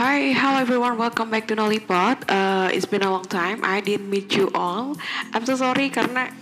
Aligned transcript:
Hi, 0.00 0.32
hello 0.32 0.64
everyone. 0.64 0.96
Welcome 0.96 1.28
back 1.28 1.44
to 1.52 1.54
Nollipod. 1.60 2.24
Uh, 2.24 2.72
it's 2.72 2.88
been 2.88 3.04
a 3.04 3.12
long 3.12 3.28
time. 3.28 3.60
I 3.60 3.84
didn't 3.84 4.08
meet 4.08 4.32
you 4.32 4.48
all. 4.56 4.96
I'm 5.36 5.44
so 5.44 5.60
sorry 5.60 5.92
karena 5.92 6.32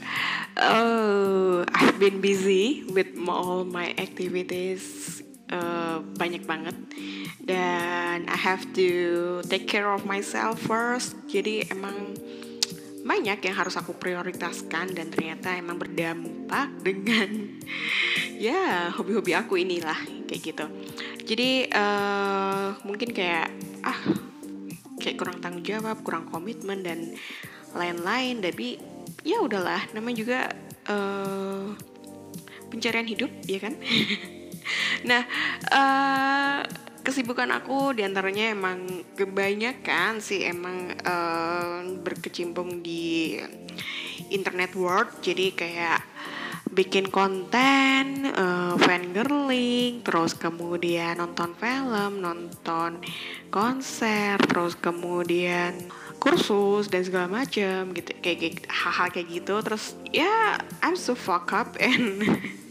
uh, 0.54 1.66
I've 1.66 1.98
been 1.98 2.22
busy 2.22 2.86
with 2.86 3.18
all 3.26 3.66
my 3.66 3.98
activities. 3.98 5.26
Uh, 5.50 6.06
banyak 6.14 6.46
banget 6.46 6.78
dan 7.42 8.30
I 8.30 8.38
have 8.38 8.62
to 8.78 9.42
take 9.50 9.66
care 9.66 9.90
of 9.90 10.06
myself 10.06 10.62
first. 10.62 11.18
Jadi 11.26 11.66
emang 11.66 12.14
banyak 13.02 13.42
yang 13.42 13.56
harus 13.58 13.74
aku 13.74 13.90
prioritaskan 13.98 14.94
dan 14.94 15.10
ternyata 15.10 15.58
emang 15.58 15.82
berdampak 15.82 16.78
dengan 16.78 17.58
ya 18.38 18.94
hobi-hobi 18.94 19.34
aku 19.34 19.58
inilah 19.58 19.98
kayak 20.30 20.42
gitu 20.46 20.66
jadi 21.28 21.68
uh, 21.68 22.80
mungkin 22.88 23.12
kayak 23.12 23.52
ah 23.84 24.00
kayak 24.96 25.20
kurang 25.20 25.44
tanggung 25.44 25.60
jawab 25.60 26.00
kurang 26.00 26.24
komitmen 26.32 26.80
dan 26.80 27.12
lain-lain. 27.76 28.40
Tapi 28.40 28.80
ya 29.28 29.44
udahlah 29.44 29.92
namanya 29.92 30.16
juga 30.16 30.38
uh, 30.88 31.76
pencarian 32.72 33.04
hidup 33.04 33.30
ya 33.44 33.60
kan? 33.60 33.76
Nah 35.08 35.24
uh, 35.72 36.60
kesibukan 37.00 37.48
aku 37.56 37.96
di 37.96 38.04
antaranya 38.04 38.52
emang 38.52 38.84
kebanyakan 39.16 40.20
sih 40.20 40.44
emang 40.44 40.92
uh, 41.08 41.80
berkecimpung 42.04 42.84
di 42.84 43.40
internet 44.28 44.76
world. 44.76 45.08
Jadi 45.24 45.56
kayak 45.56 46.04
bikin 46.72 47.08
konten, 47.08 48.28
uh, 48.32 48.74
fangirling, 48.78 50.04
terus 50.04 50.36
kemudian 50.36 51.18
nonton 51.18 51.56
film, 51.56 52.22
nonton 52.22 53.00
konser, 53.48 54.38
terus 54.46 54.76
kemudian 54.78 55.74
kursus 56.18 56.90
dan 56.92 57.02
segala 57.06 57.26
macam 57.42 57.94
gitu. 57.94 58.10
Kayak 58.20 58.68
hal-hal 58.68 59.08
kayak 59.10 59.28
gitu. 59.32 59.54
Terus 59.64 59.96
ya 60.12 60.60
I'm 60.84 60.98
so 60.98 61.16
fuck 61.16 61.50
up 61.54 61.78
and 61.80 62.22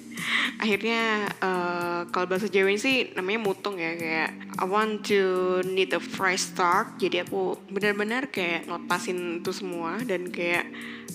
akhirnya 0.58 1.30
uh, 1.40 2.10
kalau 2.10 2.26
bahasa 2.26 2.50
Jawa 2.50 2.74
sih 2.76 3.14
namanya 3.14 3.40
mutung 3.42 3.78
ya 3.78 3.94
kayak 3.96 4.30
I 4.58 4.66
want 4.66 5.06
to 5.14 5.62
need 5.64 5.94
a 5.94 6.02
fresh 6.02 6.54
start. 6.54 6.98
Jadi 6.98 7.24
aku 7.24 7.58
benar-benar 7.70 8.34
kayak 8.34 8.66
ngelepasin 8.66 9.42
itu 9.42 9.52
semua 9.54 10.02
dan 10.04 10.34
kayak 10.34 10.68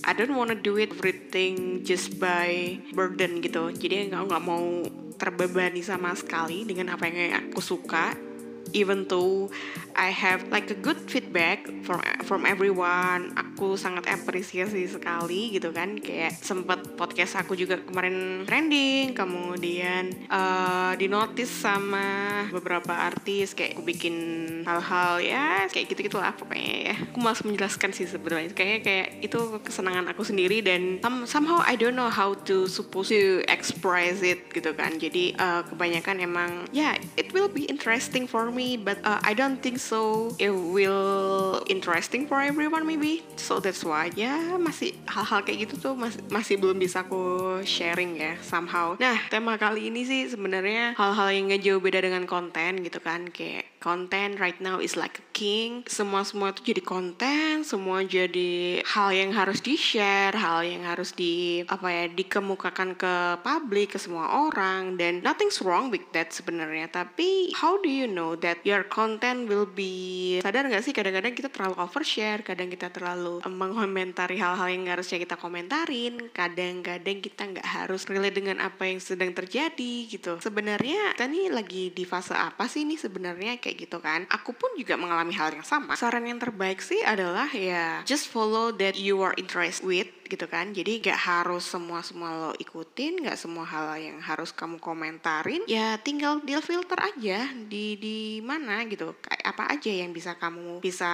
I 0.02 0.12
don't 0.14 0.34
wanna 0.34 0.58
do 0.58 0.78
it 0.78 0.94
everything 0.94 1.82
just 1.82 2.18
by 2.22 2.78
burden 2.94 3.42
gitu. 3.42 3.70
Jadi 3.74 4.10
nggak 4.10 4.22
nggak 4.30 4.42
mau 4.42 4.86
terbebani 5.18 5.82
sama 5.86 6.14
sekali 6.18 6.66
dengan 6.66 6.98
apa 6.98 7.06
yang 7.06 7.46
aku 7.46 7.62
suka 7.62 8.31
even 8.72 9.04
though 9.08 9.52
I 9.92 10.08
have 10.08 10.48
like 10.48 10.72
a 10.72 10.78
good 10.78 10.96
feedback 11.08 11.68
from 11.84 12.00
from 12.24 12.48
everyone 12.48 13.36
aku 13.36 13.76
sangat 13.76 14.08
apresiasi 14.08 14.88
sekali 14.88 15.52
gitu 15.52 15.70
kan. 15.70 16.00
Kayak 16.00 16.40
sempet 16.40 16.96
podcast 16.96 17.36
aku 17.36 17.52
juga 17.52 17.80
kemarin 17.80 18.48
trending 18.48 19.12
kemudian 19.12 20.12
uh, 20.32 20.96
di 20.96 21.06
notice 21.06 21.52
sama 21.52 22.44
beberapa 22.48 22.92
artis 22.92 23.52
kayak 23.52 23.76
aku 23.76 23.82
bikin 23.84 24.16
hal-hal 24.64 25.20
ya 25.20 25.68
kayak 25.68 25.92
gitu 25.92 26.08
gitulah 26.08 26.32
pokoknya 26.32 26.92
ya. 26.92 26.96
Aku 27.12 27.20
malas 27.20 27.44
menjelaskan 27.44 27.92
sih 27.92 28.08
sebenarnya. 28.08 28.56
Kayaknya 28.56 28.80
kayak 28.80 29.08
itu 29.20 29.40
kesenangan 29.60 30.08
aku 30.08 30.24
sendiri 30.24 30.64
dan 30.64 31.04
somehow 31.28 31.60
I 31.60 31.76
don't 31.76 31.96
know 31.96 32.08
how 32.08 32.32
to 32.48 32.64
supposed 32.64 33.12
to 33.12 33.44
express 33.46 34.24
it 34.24 34.48
gitu 34.56 34.72
kan. 34.72 34.96
Jadi 34.96 35.36
uh, 35.36 35.62
kebanyakan 35.68 36.24
emang 36.24 36.50
ya 36.72 36.96
yeah, 36.96 37.20
it 37.20 37.30
will 37.36 37.52
be 37.52 37.68
interesting 37.68 38.24
for 38.24 38.48
me 38.48 38.61
me 38.62 38.78
but 38.78 39.02
uh, 39.02 39.18
I 39.26 39.34
don't 39.34 39.58
think 39.58 39.82
so. 39.82 40.30
It 40.38 40.54
will 40.54 41.66
interesting 41.66 42.30
for 42.30 42.38
everyone 42.38 42.86
maybe. 42.86 43.26
So 43.34 43.58
that's 43.58 43.82
why 43.82 44.14
ya 44.14 44.54
masih 44.54 44.94
hal-hal 45.10 45.42
kayak 45.42 45.66
gitu 45.66 45.90
tuh 45.90 45.94
masih 45.98 46.22
masih 46.30 46.54
belum 46.62 46.78
bisa 46.78 47.02
aku 47.02 47.58
sharing 47.66 48.22
ya 48.22 48.38
somehow. 48.38 48.94
Nah 49.02 49.18
tema 49.26 49.58
kali 49.58 49.90
ini 49.90 50.06
sih 50.06 50.30
sebenarnya 50.30 50.94
hal-hal 50.94 51.28
yang 51.34 51.50
gak 51.50 51.62
jauh 51.66 51.82
beda 51.82 51.98
dengan 52.06 52.22
konten 52.30 52.86
gitu 52.86 53.02
kan. 53.02 53.26
Kayak 53.34 53.66
konten 53.82 54.38
right 54.38 54.62
now 54.62 54.78
is 54.78 54.94
like 54.94 55.18
a 55.18 55.26
king. 55.34 55.82
Semua 55.90 56.22
semua 56.22 56.54
itu 56.54 56.70
jadi 56.70 56.82
konten 56.86 57.66
semua 57.66 58.06
jadi 58.06 58.84
hal 58.86 59.10
yang 59.10 59.34
harus 59.34 59.58
di 59.58 59.74
share 59.74 60.38
hal 60.38 60.62
yang 60.62 60.86
harus 60.86 61.10
di 61.10 61.66
apa 61.66 61.88
ya 61.90 62.04
dikemukakan 62.06 62.94
ke 62.94 63.14
publik 63.42 63.96
ke 63.96 63.98
semua 63.98 64.46
orang. 64.46 64.94
Dan 64.94 65.24
nothing's 65.26 65.58
wrong 65.58 65.90
with 65.90 66.04
that 66.14 66.30
sebenarnya. 66.30 66.86
Tapi 66.86 67.50
how 67.58 67.80
do 67.82 67.90
you 67.90 68.06
know 68.06 68.38
that 68.38 68.51
your 68.62 68.84
content 68.86 69.48
will 69.48 69.64
be 69.64 70.38
sadar 70.44 70.68
nggak 70.68 70.84
sih? 70.84 70.92
Kadang-kadang 70.92 71.32
kita 71.32 71.48
terlalu 71.48 71.74
overshare 71.80 72.44
kadang 72.44 72.68
kita 72.68 72.92
terlalu 72.92 73.40
mengomentari 73.48 74.36
hal-hal 74.36 74.68
yang 74.68 74.84
harusnya 74.88 75.16
kita 75.20 75.40
komentarin 75.40 76.28
kadang-kadang 76.30 77.18
kita 77.24 77.42
nggak 77.48 77.66
harus 77.66 78.04
relate 78.04 78.36
dengan 78.36 78.60
apa 78.60 78.88
yang 78.88 79.00
sedang 79.00 79.32
terjadi 79.32 79.94
gitu. 80.08 80.38
Sebenarnya 80.38 81.16
kita 81.16 81.26
nih 81.28 81.48
lagi 81.48 81.84
di 81.90 82.04
fase 82.04 82.36
apa 82.36 82.68
sih 82.68 82.84
ini 82.84 83.00
sebenarnya? 83.00 83.58
Kayak 83.58 83.88
gitu 83.88 83.98
kan. 83.98 84.28
Aku 84.28 84.52
pun 84.52 84.72
juga 84.76 84.94
mengalami 85.00 85.32
hal 85.34 85.52
yang 85.56 85.66
sama. 85.66 85.96
Saran 85.96 86.28
yang 86.28 86.38
terbaik 86.38 86.84
sih 86.84 87.00
adalah 87.02 87.48
ya 87.52 88.04
just 88.04 88.28
follow 88.28 88.70
that 88.74 88.96
you 88.96 89.20
are 89.24 89.34
interested 89.36 89.84
with 89.84 90.08
gitu 90.32 90.48
kan. 90.48 90.72
Jadi 90.72 91.04
gak 91.04 91.20
harus 91.20 91.68
semua 91.68 92.00
semua 92.00 92.32
lo 92.32 92.50
ikutin 92.56 93.28
gak 93.28 93.36
semua 93.36 93.68
hal 93.68 94.00
yang 94.00 94.18
harus 94.24 94.48
kamu 94.56 94.80
komentarin 94.80 95.60
ya 95.68 96.00
tinggal 96.00 96.40
deal 96.40 96.64
filter 96.64 96.96
aja 96.96 97.52
di 97.68 98.00
di 98.00 98.40
mana 98.40 98.80
gitu. 98.88 99.12
Kayak 99.20 99.44
apa 99.44 99.64
aja 99.76 99.92
yang 99.92 100.16
bisa 100.16 100.40
kamu 100.40 100.80
bisa 100.80 101.12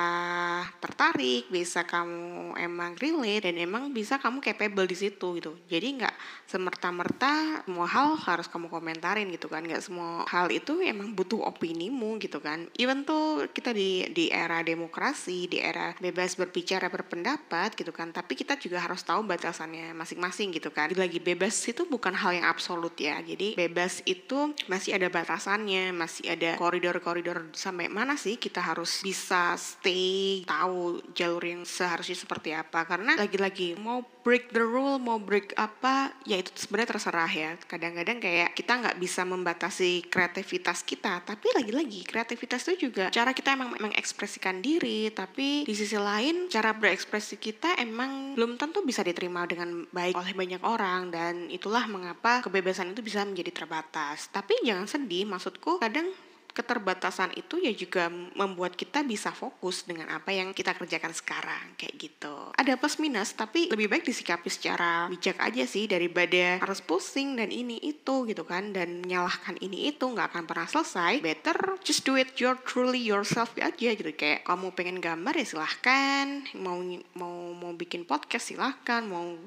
tertarik 0.79 1.51
bisa 1.51 1.83
kamu 1.83 2.55
emang 2.55 2.95
relate 3.03 3.51
dan 3.51 3.59
emang 3.59 3.91
bisa 3.91 4.23
kamu 4.23 4.39
capable 4.39 4.87
di 4.87 4.95
situ 4.95 5.43
gitu. 5.43 5.59
Jadi 5.67 5.99
nggak 5.99 6.15
semerta-merta 6.47 7.67
semua 7.67 7.89
hal 7.91 8.15
harus 8.15 8.47
kamu 8.47 8.71
komentarin 8.71 9.27
gitu 9.35 9.51
kan. 9.51 9.67
Nggak 9.67 9.83
semua 9.83 10.23
hal 10.31 10.55
itu 10.55 10.79
emang 10.79 11.17
butuh 11.19 11.43
opinimu 11.43 12.23
gitu 12.23 12.39
kan. 12.39 12.71
Even 12.79 13.03
tuh 13.03 13.51
kita 13.51 13.75
di 13.75 14.07
di 14.15 14.31
era 14.31 14.63
demokrasi 14.63 15.51
di 15.51 15.59
era 15.59 15.97
bebas 15.99 16.39
berbicara 16.39 16.87
berpendapat 16.93 17.75
gitu 17.75 17.91
kan. 17.91 18.15
Tapi 18.15 18.39
kita 18.39 18.61
juga 18.61 18.85
harus 18.85 19.03
tahu 19.09 19.25
batasannya 19.25 19.97
masing-masing 19.97 20.53
gitu 20.53 20.69
kan. 20.69 20.93
Lagi 20.93 21.17
bebas 21.17 21.57
itu 21.65 21.89
bukan 21.89 22.13
hal 22.13 22.37
yang 22.37 22.45
absolut 22.45 22.93
ya. 23.01 23.17
Jadi 23.25 23.57
bebas 23.57 24.05
itu 24.05 24.53
masih 24.69 25.01
ada 25.01 25.09
batasannya, 25.09 25.97
masih 25.97 26.29
ada 26.29 26.61
koridor-koridor 26.61 27.49
sampai 27.57 27.89
mana 27.89 28.21
sih 28.21 28.37
kita 28.37 28.61
harus 28.61 29.01
bisa 29.01 29.57
stay 29.57 30.45
tahu 30.45 31.01
jalur 31.17 31.41
yang 31.41 31.65
seharusnya 31.65 32.21
seperti 32.21 32.53
apa. 32.53 32.85
Karena 32.85 33.17
lagi-lagi 33.17 33.81
mau 33.81 34.05
break 34.29 34.53
the 34.53 34.61
rule, 34.61 35.01
mau 35.01 35.17
break 35.17 35.57
apa, 35.57 36.13
ya 36.29 36.37
itu 36.37 36.53
sebenarnya 36.53 36.93
terserah 36.93 37.33
ya. 37.33 37.57
Kadang-kadang 37.65 38.21
kayak 38.21 38.53
kita 38.53 38.77
nggak 38.77 39.01
bisa 39.01 39.25
membatasi 39.25 40.05
kreativitas 40.13 40.85
kita, 40.85 41.25
tapi 41.25 41.49
lagi-lagi 41.57 42.05
kreativitas 42.05 42.69
itu 42.69 42.93
juga 42.93 43.09
cara 43.09 43.33
kita 43.33 43.57
emang 43.57 43.73
mengekspresikan 43.81 44.61
diri, 44.61 45.09
tapi 45.17 45.65
di 45.65 45.73
sisi 45.73 45.97
lain 45.97 46.53
cara 46.53 46.77
berekspresi 46.77 47.41
kita 47.41 47.81
emang 47.81 48.37
belum 48.37 48.61
tentu 48.61 48.85
bisa 48.89 49.05
diterima 49.05 49.45
dengan 49.45 49.85
baik 49.93 50.17
oleh 50.17 50.33
banyak 50.33 50.65
orang 50.65 51.13
dan 51.13 51.53
itulah 51.53 51.85
mengapa 51.85 52.41
kebebasan 52.41 52.97
itu 52.97 53.05
bisa 53.05 53.21
menjadi 53.29 53.53
terbatas. 53.53 54.33
Tapi 54.33 54.65
jangan 54.65 54.89
sedih, 54.89 55.29
maksudku 55.29 55.77
kadang 55.77 56.09
keterbatasan 56.53 57.35
itu 57.39 57.61
ya 57.63 57.73
juga 57.73 58.11
membuat 58.11 58.75
kita 58.75 59.07
bisa 59.07 59.31
fokus 59.31 59.87
dengan 59.87 60.11
apa 60.11 60.35
yang 60.35 60.51
kita 60.51 60.75
kerjakan 60.75 61.15
sekarang 61.15 61.79
kayak 61.79 61.95
gitu. 61.97 62.53
Ada 62.59 62.75
plus 62.75 62.99
minus 62.99 63.33
tapi 63.33 63.71
lebih 63.71 63.87
baik 63.87 64.05
disikapi 64.05 64.51
secara 64.51 65.07
bijak 65.07 65.39
aja 65.39 65.65
sih 65.65 65.87
daripada 65.87 66.59
harus 66.59 66.83
pusing 66.83 67.39
dan 67.39 67.49
ini 67.55 67.79
itu 67.81 68.27
gitu 68.27 68.43
kan. 68.43 68.75
Dan 68.75 69.07
menyalahkan 69.07 69.57
ini 69.63 69.95
itu 69.95 70.05
nggak 70.05 70.35
akan 70.35 70.45
pernah 70.45 70.67
selesai. 70.67 71.23
Better 71.23 71.79
just 71.81 72.03
do 72.03 72.19
it 72.19 72.35
your 72.37 72.59
truly 72.67 73.01
yourself 73.01 73.55
aja 73.59 73.95
gitu. 73.95 74.11
Kayak 74.13 74.45
kamu 74.45 74.75
pengen 74.75 74.99
gambar 74.99 75.35
ya 75.39 75.47
silahkan. 75.47 76.43
Mau 76.59 76.83
mau 77.15 77.55
mau 77.55 77.73
bikin 77.75 78.03
podcast 78.05 78.51
silahkan. 78.51 79.07
Mau 79.07 79.39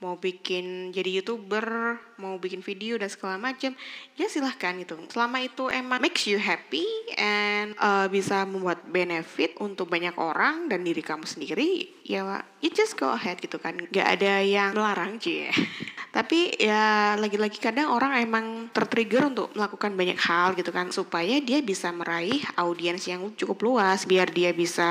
mau 0.00 0.20
bikin 0.20 0.92
jadi 0.92 1.20
youtuber 1.20 1.96
mau 2.20 2.36
bikin 2.36 2.60
video 2.60 3.00
dan 3.00 3.08
segala 3.08 3.40
macam 3.40 3.72
ya 4.16 4.26
silahkan 4.28 4.76
gitu. 4.76 4.96
Selama 5.08 5.40
itu 5.40 5.72
emang 5.72 6.00
makes 6.00 6.28
you 6.28 6.36
happy 6.36 6.84
and 7.16 7.72
uh, 7.80 8.04
bisa 8.08 8.44
membuat 8.44 8.84
benefit 8.84 9.56
untuk 9.60 9.88
banyak 9.88 10.12
orang 10.20 10.68
dan 10.68 10.84
diri 10.84 11.00
kamu 11.00 11.24
sendiri 11.24 11.88
ya 12.04 12.44
you 12.60 12.68
just 12.72 12.96
go 13.00 13.12
ahead 13.12 13.40
gitu 13.40 13.56
kan. 13.56 13.76
Gak 13.88 14.20
ada 14.20 14.44
yang 14.44 14.76
melarang 14.76 15.16
sih 15.16 15.48
tapi 16.16 16.56
ya 16.56 17.12
lagi-lagi 17.20 17.60
kadang 17.60 17.92
orang 17.92 18.16
emang 18.16 18.72
tertrigger 18.72 19.28
untuk 19.28 19.52
melakukan 19.52 19.92
banyak 19.92 20.16
hal 20.16 20.56
gitu 20.56 20.72
kan 20.72 20.88
supaya 20.88 21.44
dia 21.44 21.60
bisa 21.60 21.92
meraih 21.92 22.40
audiens 22.56 23.04
yang 23.04 23.36
cukup 23.36 23.60
luas 23.60 24.08
biar 24.08 24.32
dia 24.32 24.56
bisa 24.56 24.88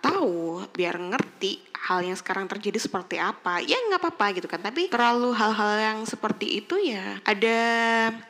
tahu 0.00 0.64
biar 0.72 0.96
ngerti 0.96 1.75
hal 1.86 2.02
yang 2.02 2.18
sekarang 2.18 2.50
terjadi 2.50 2.82
seperti 2.82 3.22
apa 3.22 3.62
ya 3.62 3.78
nggak 3.78 4.02
apa-apa 4.02 4.26
gitu 4.34 4.50
kan. 4.50 4.58
Tapi 4.58 4.90
terlalu 4.90 5.30
hal-hal 5.30 5.72
yang 5.78 5.98
seperti 6.02 6.58
itu 6.58 6.74
ya 6.82 7.22
ada 7.22 7.58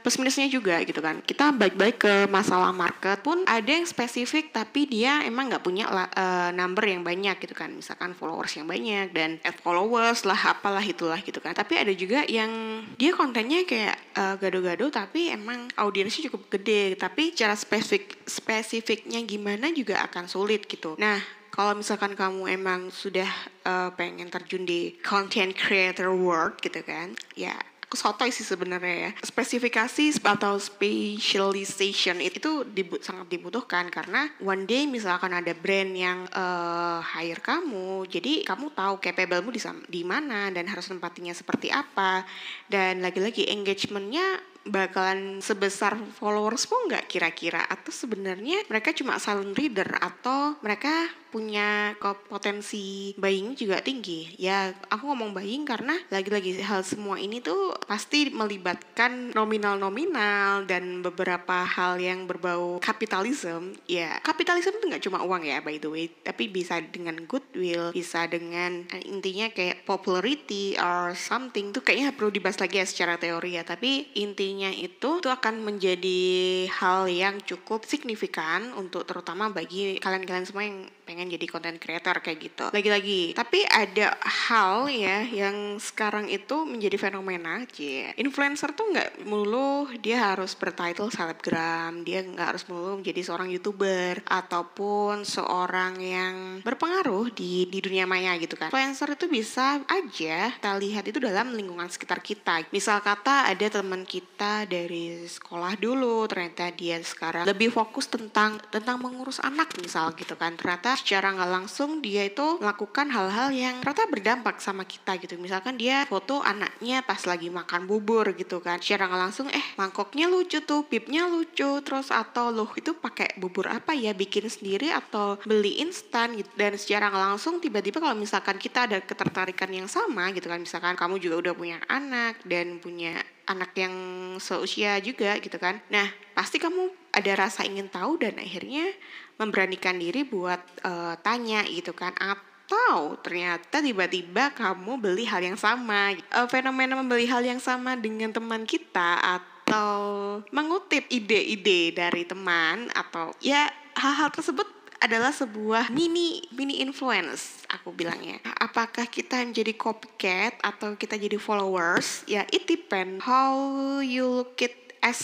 plus 0.05 0.21
minusnya 0.21 0.45
juga 0.53 0.77
gitu 0.85 1.01
kan. 1.01 1.25
Kita 1.25 1.57
baik-baik 1.57 1.97
ke 1.97 2.15
masalah 2.29 2.71
market 2.77 3.25
pun 3.25 3.49
ada 3.49 3.71
yang 3.71 3.89
spesifik 3.89 4.53
tapi 4.53 4.85
dia 4.85 5.25
emang 5.25 5.49
nggak 5.49 5.65
punya 5.65 5.89
uh, 5.89 6.53
number 6.53 6.85
yang 6.85 7.01
banyak 7.01 7.41
gitu 7.41 7.57
kan. 7.57 7.73
Misalkan 7.73 8.13
followers 8.13 8.53
yang 8.61 8.69
banyak 8.69 9.17
dan 9.17 9.41
add 9.41 9.57
followers 9.65 10.29
lah 10.29 10.39
apalah 10.53 10.85
itulah 10.85 11.19
gitu 11.25 11.41
kan. 11.41 11.57
Tapi 11.57 11.81
ada 11.81 11.93
juga 11.97 12.29
yang 12.29 12.85
dia 13.01 13.17
kontennya 13.17 13.65
kayak 13.65 13.97
uh, 14.15 14.35
gado-gado 14.37 14.93
tapi 14.93 15.33
emang 15.33 15.73
audiensnya 15.81 16.29
cukup 16.29 16.61
gede. 16.61 17.01
Tapi 17.01 17.33
cara 17.33 17.57
spesifik 17.57 18.21
spesifiknya 18.29 19.23
gimana 19.25 19.73
juga 19.73 20.05
akan 20.05 20.29
sulit 20.29 20.69
gitu. 20.69 20.99
Nah 21.01 21.46
kalau 21.57 21.73
misalkan 21.73 22.13
kamu 22.13 22.53
emang 22.53 22.93
sudah 22.93 23.29
uh, 23.65 23.89
pengen 23.97 24.29
terjun 24.29 24.69
di 24.69 25.01
content 25.01 25.57
creator 25.57 26.13
world 26.13 26.61
gitu 26.61 26.85
kan 26.85 27.17
ya 27.33 27.57
aku 27.87 27.95
sotoy 27.95 28.35
sih 28.35 28.43
sebenarnya 28.43 28.97
ya. 29.09 29.11
Spesifikasi 29.23 30.19
atau 30.27 30.59
specialization 30.59 32.19
itu 32.19 32.67
dibut, 32.67 32.99
sangat 33.01 33.31
dibutuhkan 33.31 33.87
karena 33.95 34.27
one 34.43 34.67
day 34.67 34.91
misalkan 34.91 35.31
ada 35.31 35.55
brand 35.55 35.95
yang 35.95 36.27
uh, 36.35 36.99
hire 36.99 37.39
kamu 37.39 38.11
jadi 38.11 38.43
kamu 38.43 38.75
tahu 38.75 38.99
capable-mu 38.99 39.55
di, 39.55 39.63
di 39.87 40.03
mana 40.03 40.51
dan 40.51 40.67
harus 40.67 40.91
tempatinya 40.91 41.31
seperti 41.31 41.71
apa. 41.71 42.27
Dan 42.67 43.07
lagi-lagi 43.07 43.47
engagementnya 43.55 44.43
bakalan 44.67 45.39
sebesar 45.39 45.95
followers 46.19 46.67
pun 46.67 46.91
nggak 46.91 47.07
kira-kira? 47.07 47.63
Atau 47.71 47.95
sebenarnya 47.95 48.67
mereka 48.67 48.91
cuma 48.91 49.23
silent 49.23 49.55
reader? 49.55 49.87
Atau 50.03 50.59
mereka 50.59 50.91
punya 51.37 51.93
potensi 52.33 53.13
buying 53.21 53.53
juga 53.53 53.85
tinggi. 53.85 54.33
Ya 54.41 54.73
aku 54.89 55.13
ngomong 55.13 55.37
buying 55.37 55.69
karena 55.69 55.93
lagi-lagi 56.09 56.57
hal 56.65 56.81
semua 56.81 57.21
ini 57.21 57.45
tuh 57.45 57.77
pasti 57.85 58.33
melibatkan 58.33 59.37
nominal-nominal 59.37 60.65
dan 60.65 61.05
beberapa 61.05 61.69
hal 61.69 62.01
yang 62.01 62.25
berbau 62.25 62.81
kapitalisme. 62.81 63.77
Ya 63.85 64.17
kapitalisme 64.25 64.81
itu 64.81 64.89
nggak 64.89 65.05
cuma 65.05 65.21
uang 65.29 65.45
ya 65.45 65.61
by 65.61 65.77
the 65.77 65.93
way. 65.93 66.09
Tapi 66.09 66.49
bisa 66.49 66.81
dengan 66.81 67.21
goodwill 67.29 67.93
bisa 67.93 68.25
dengan 68.25 68.89
eh, 68.89 69.05
intinya 69.05 69.53
kayak 69.53 69.85
popularity 69.85 70.81
or 70.81 71.13
something. 71.13 71.77
Tuh 71.77 71.85
kayaknya 71.85 72.17
perlu 72.17 72.33
dibahas 72.33 72.57
lagi 72.57 72.81
ya 72.81 72.89
secara 72.89 73.21
teori 73.21 73.61
ya. 73.61 73.63
Tapi 73.63 74.17
intinya 74.17 74.73
itu 74.73 74.97
itu 75.21 75.29
akan 75.35 75.67
menjadi 75.67 76.23
hal 76.71 77.11
yang 77.11 77.43
cukup 77.43 77.83
signifikan 77.83 78.71
untuk 78.79 79.03
terutama 79.05 79.51
bagi 79.51 79.99
kalian-kalian 79.99 80.47
semua 80.47 80.65
yang 80.65 80.87
pengen 81.17 81.33
jadi 81.33 81.49
content 81.49 81.81
creator 81.81 82.21
kayak 82.21 82.39
gitu. 82.45 82.69
Lagi-lagi. 82.77 83.33
Tapi 83.33 83.65
ada 83.65 84.21
hal 84.21 84.93
ya 84.93 85.25
yang 85.25 85.81
sekarang 85.81 86.29
itu 86.29 86.69
menjadi 86.69 87.09
fenomena 87.09 87.65
cie 87.73 88.13
influencer 88.21 88.77
tuh 88.77 88.93
nggak 88.93 89.25
melulu 89.25 89.89
dia 89.97 90.37
harus 90.37 90.53
bertitle 90.53 91.09
selebgram 91.09 92.05
dia 92.05 92.21
nggak 92.21 92.53
harus 92.53 92.69
melulu 92.69 93.01
menjadi 93.01 93.33
seorang 93.33 93.49
youtuber 93.49 94.21
ataupun 94.29 95.25
seorang 95.25 95.97
yang 96.05 96.61
berpengaruh 96.61 97.33
di 97.33 97.65
di 97.65 97.81
dunia 97.81 98.05
maya 98.05 98.37
gitu 98.37 98.61
kan. 98.61 98.69
Influencer 98.69 99.17
itu 99.17 99.25
bisa 99.33 99.81
aja 99.89 100.53
kita 100.53 100.77
lihat 100.77 101.09
itu 101.09 101.17
dalam 101.17 101.57
lingkungan 101.57 101.89
sekitar 101.89 102.21
kita. 102.21 102.69
Misal 102.69 103.01
kata 103.01 103.49
ada 103.49 103.67
teman 103.73 104.05
kita 104.05 104.69
dari 104.69 105.25
sekolah 105.25 105.81
dulu 105.81 106.29
ternyata 106.29 106.69
dia 106.77 107.01
sekarang 107.01 107.49
lebih 107.49 107.73
fokus 107.73 108.05
tentang 108.05 108.61
tentang 108.69 109.01
mengurus 109.01 109.41
anak 109.41 109.73
misal 109.81 110.13
gitu 110.13 110.37
kan. 110.37 110.53
Ternyata 110.61 111.06
secara 111.07 111.31
nggak 111.39 111.53
langsung 111.55 112.03
dia 112.03 112.27
itu 112.27 112.59
melakukan 112.59 113.07
hal-hal 113.15 113.55
yang 113.55 113.79
ternyata 113.79 114.11
berdampak 114.11 114.59
sama 114.59 114.83
kita 114.83 115.15
gitu. 115.23 115.39
Misalkan 115.39 115.79
dia 115.79 116.03
foto 116.11 116.43
anaknya 116.43 117.07
pas 117.07 117.23
lagi 117.31 117.47
makan 117.47 117.87
bubur 117.87 118.35
gitu 118.35 118.59
kan. 118.59 118.83
Secara 118.83 119.07
nggak 119.07 119.23
langsung 119.31 119.47
eh 119.55 119.63
mangkoknya 119.79 120.27
lucu 120.27 120.59
tuh 120.67 120.83
pipnya 120.91 121.31
lucu 121.31 121.79
terus 121.87 122.11
atau 122.11 122.51
loh 122.51 122.75
itu 122.75 122.99
pakai 122.99 123.39
bubur 123.39 123.71
apa 123.71 123.95
ya 123.95 124.11
bikin 124.19 124.51
sendiri 124.51 124.91
atau 124.91 125.39
beli 125.47 125.79
instan 125.79 126.35
gitu. 126.35 126.51
Dan 126.59 126.75
secara 126.75 127.07
nggak 127.15 127.25
langsung 127.39 127.63
tiba-tiba 127.63 128.03
kalau 128.03 128.19
misalkan 128.19 128.59
kita 128.59 128.91
ada 128.91 128.99
ketertarikan 128.99 129.71
yang 129.71 129.87
sama 129.87 130.35
gitu 130.35 130.51
kan 130.51 130.59
misalkan 130.59 130.99
kamu 130.99 131.23
juga 131.23 131.39
udah 131.39 131.55
punya 131.55 131.79
anak 131.87 132.43
dan 132.43 132.83
punya 132.83 133.23
anak 133.47 133.79
yang 133.79 133.95
seusia 134.43 134.99
juga 134.99 135.39
gitu 135.39 135.55
kan. 135.57 135.79
Nah, 135.87 136.11
pasti 136.35 136.59
kamu 136.59 136.91
ada 137.15 137.33
rasa 137.39 137.63
ingin 137.65 137.89
tahu 137.89 138.19
dan 138.21 138.37
akhirnya 138.37 138.91
memberanikan 139.37 139.97
diri 139.97 140.25
buat 140.25 140.61
uh, 140.85 141.15
tanya 141.21 141.65
gitu 141.69 141.93
kan. 141.93 142.13
Atau 142.17 143.21
ternyata 143.23 143.79
tiba-tiba 143.81 144.53
kamu 144.53 144.99
beli 145.01 145.25
hal 145.29 145.45
yang 145.45 145.59
sama. 145.61 146.17
Uh, 146.33 146.49
fenomena 146.51 146.97
membeli 146.99 147.29
hal 147.29 147.45
yang 147.45 147.61
sama 147.61 147.95
dengan 147.97 148.33
teman 148.33 148.65
kita 148.65 149.41
atau 149.41 150.41
mengutip 150.51 151.07
ide-ide 151.11 151.95
dari 151.95 152.23
teman 152.27 152.91
atau 152.95 153.35
ya 153.43 153.67
hal-hal 153.97 154.31
tersebut 154.31 154.77
adalah 155.01 155.29
sebuah 155.29 155.93
mini 155.93 156.45
mini 156.57 156.81
influence 156.81 157.65
aku 157.69 157.93
bilangnya. 157.93 158.41
Apakah 158.59 159.05
kita 159.09 159.45
menjadi 159.45 159.77
copycat 159.77 160.57
atau 160.65 160.97
kita 160.97 161.21
jadi 161.21 161.37
followers? 161.37 162.25
Ya 162.25 162.49
it 162.49 162.65
depend 162.65 163.21
how 163.23 163.53
you 164.01 164.25
look 164.25 164.59
it 164.65 164.97
as 165.05 165.21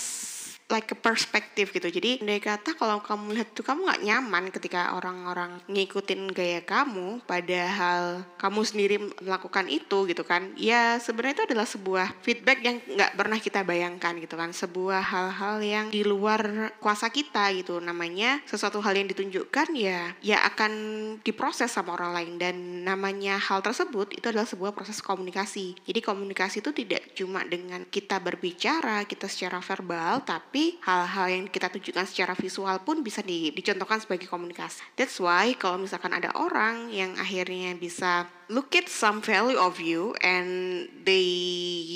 like 0.72 0.88
a 0.92 0.98
perspektif 0.98 1.70
gitu. 1.70 1.88
Jadi 1.88 2.24
andai 2.24 2.40
kata 2.40 2.74
kalau 2.76 3.04
kamu 3.04 3.36
lihat 3.36 3.52
itu 3.52 3.60
kamu 3.60 3.84
nggak 3.88 4.02
nyaman 4.08 4.44
ketika 4.48 4.96
orang-orang 4.96 5.60
ngikutin 5.68 6.32
gaya 6.32 6.64
kamu 6.64 7.20
padahal 7.28 8.24
kamu 8.40 8.60
sendiri 8.64 8.96
melakukan 9.20 9.68
itu 9.68 10.08
gitu 10.08 10.24
kan 10.24 10.52
ya 10.56 10.96
sebenarnya 10.96 11.42
itu 11.42 11.44
adalah 11.52 11.66
sebuah 11.68 12.06
feedback 12.24 12.58
yang 12.64 12.76
nggak 12.80 13.12
pernah 13.14 13.38
kita 13.38 13.60
bayangkan 13.62 14.16
gitu 14.16 14.34
kan. 14.34 14.50
Sebuah 14.50 15.02
hal-hal 15.02 15.56
yang 15.60 15.86
di 15.92 16.02
luar 16.06 16.72
kuasa 16.80 17.12
kita 17.12 17.52
gitu. 17.52 17.76
Namanya 17.82 18.40
sesuatu 18.48 18.80
hal 18.80 18.96
yang 18.96 19.08
ditunjukkan 19.12 19.68
ya 19.76 20.16
ya 20.24 20.40
akan 20.48 20.72
diproses 21.20 21.68
sama 21.68 21.94
orang 21.94 22.12
lain. 22.16 22.32
Dan 22.40 22.56
namanya 22.88 23.36
hal 23.36 23.60
tersebut 23.60 24.16
itu 24.16 24.26
adalah 24.28 24.48
sebuah 24.48 24.72
proses 24.72 25.04
komunikasi. 25.04 25.76
Jadi 25.84 26.00
komunikasi 26.00 26.64
itu 26.64 26.72
tidak 26.72 27.12
cuma 27.12 27.44
dengan 27.44 27.84
kita 27.88 28.16
berbicara 28.18 29.04
kita 29.04 29.28
secara 29.28 29.60
verbal 29.60 30.24
tapi 30.24 30.51
hal-hal 30.84 31.26
yang 31.32 31.44
kita 31.48 31.72
tunjukkan 31.72 32.04
secara 32.04 32.36
visual 32.36 32.76
pun 32.84 33.00
bisa 33.00 33.24
di, 33.24 33.48
dicontohkan 33.50 33.98
sebagai 34.04 34.28
komunikasi. 34.28 34.84
That's 34.94 35.16
why 35.16 35.56
kalau 35.56 35.80
misalkan 35.80 36.12
ada 36.12 36.28
orang 36.36 36.92
yang 36.92 37.16
akhirnya 37.16 37.72
bisa 37.78 38.28
look 38.52 38.76
at 38.76 38.92
some 38.92 39.24
value 39.24 39.56
of 39.56 39.80
you 39.80 40.12
and 40.20 40.84
they 41.08 41.24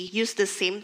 use 0.09 0.33
the 0.33 0.49
same 0.49 0.81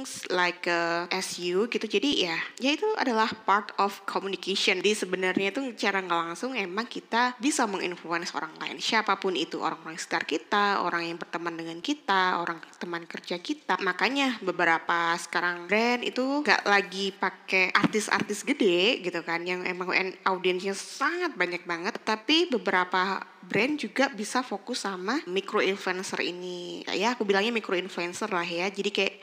things 0.00 0.24
like 0.32 0.64
uh, 0.64 1.04
as 1.12 1.36
you 1.36 1.68
gitu. 1.68 1.84
Jadi 1.84 2.24
ya 2.24 2.36
ya 2.56 2.72
itu 2.72 2.88
adalah 2.96 3.28
part 3.44 3.76
of 3.76 4.00
communication. 4.08 4.80
Jadi 4.80 4.96
sebenarnya 4.96 5.52
itu 5.52 5.60
cara 5.76 6.00
nggak 6.00 6.20
langsung 6.32 6.56
emang 6.56 6.88
kita 6.88 7.36
bisa 7.36 7.68
menginfluence 7.68 8.32
orang 8.32 8.56
lain. 8.56 8.80
Siapa 8.80 9.20
pun 9.20 9.36
itu 9.36 9.60
orang-orang 9.60 10.00
sekitar 10.00 10.24
kita 10.24 10.80
orang 10.80 11.12
yang 11.12 11.20
berteman 11.20 11.52
dengan 11.52 11.78
kita 11.84 12.40
orang 12.40 12.64
teman 12.80 13.04
kerja 13.04 13.36
kita. 13.36 13.76
Makanya 13.84 14.40
beberapa 14.40 15.12
sekarang 15.20 15.68
brand 15.68 16.00
itu 16.00 16.24
nggak 16.24 16.64
lagi 16.64 17.12
pakai 17.12 17.76
artis-artis 17.76 18.40
gede 18.48 19.04
gitu 19.04 19.20
kan 19.20 19.44
yang 19.44 19.68
emang 19.68 19.92
audiensnya 20.24 20.72
sangat 20.72 21.36
banyak 21.36 21.68
banget. 21.68 22.00
Tapi 22.00 22.48
beberapa 22.48 23.20
brand 23.44 23.76
juga 23.76 24.08
bisa 24.08 24.40
fokus 24.40 24.88
sama 24.88 25.20
micro 25.28 25.60
influencer 25.60 26.24
ini. 26.24 26.88
Ya 26.88 27.12
aku 27.12 27.28
bilangnya 27.28 27.52
micro 27.52 27.76
influencer 27.76 28.32
lah 28.32 28.46
ya. 28.46 28.64
Jadi 28.72 28.88
kayak 28.88 29.14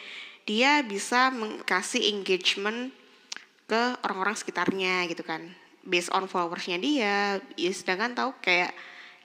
dia 0.47 0.79
bisa 0.81 1.29
kasih 1.67 2.15
engagement 2.15 2.95
ke 3.67 3.81
orang-orang 4.07 4.39
sekitarnya 4.39 5.03
gitu 5.11 5.27
kan. 5.27 5.43
Based 5.83 6.07
on 6.15 6.31
followersnya 6.31 6.79
dia. 6.79 7.43
Ya 7.59 7.71
sedangkan 7.75 8.15
tahu 8.15 8.31
kayak 8.39 8.71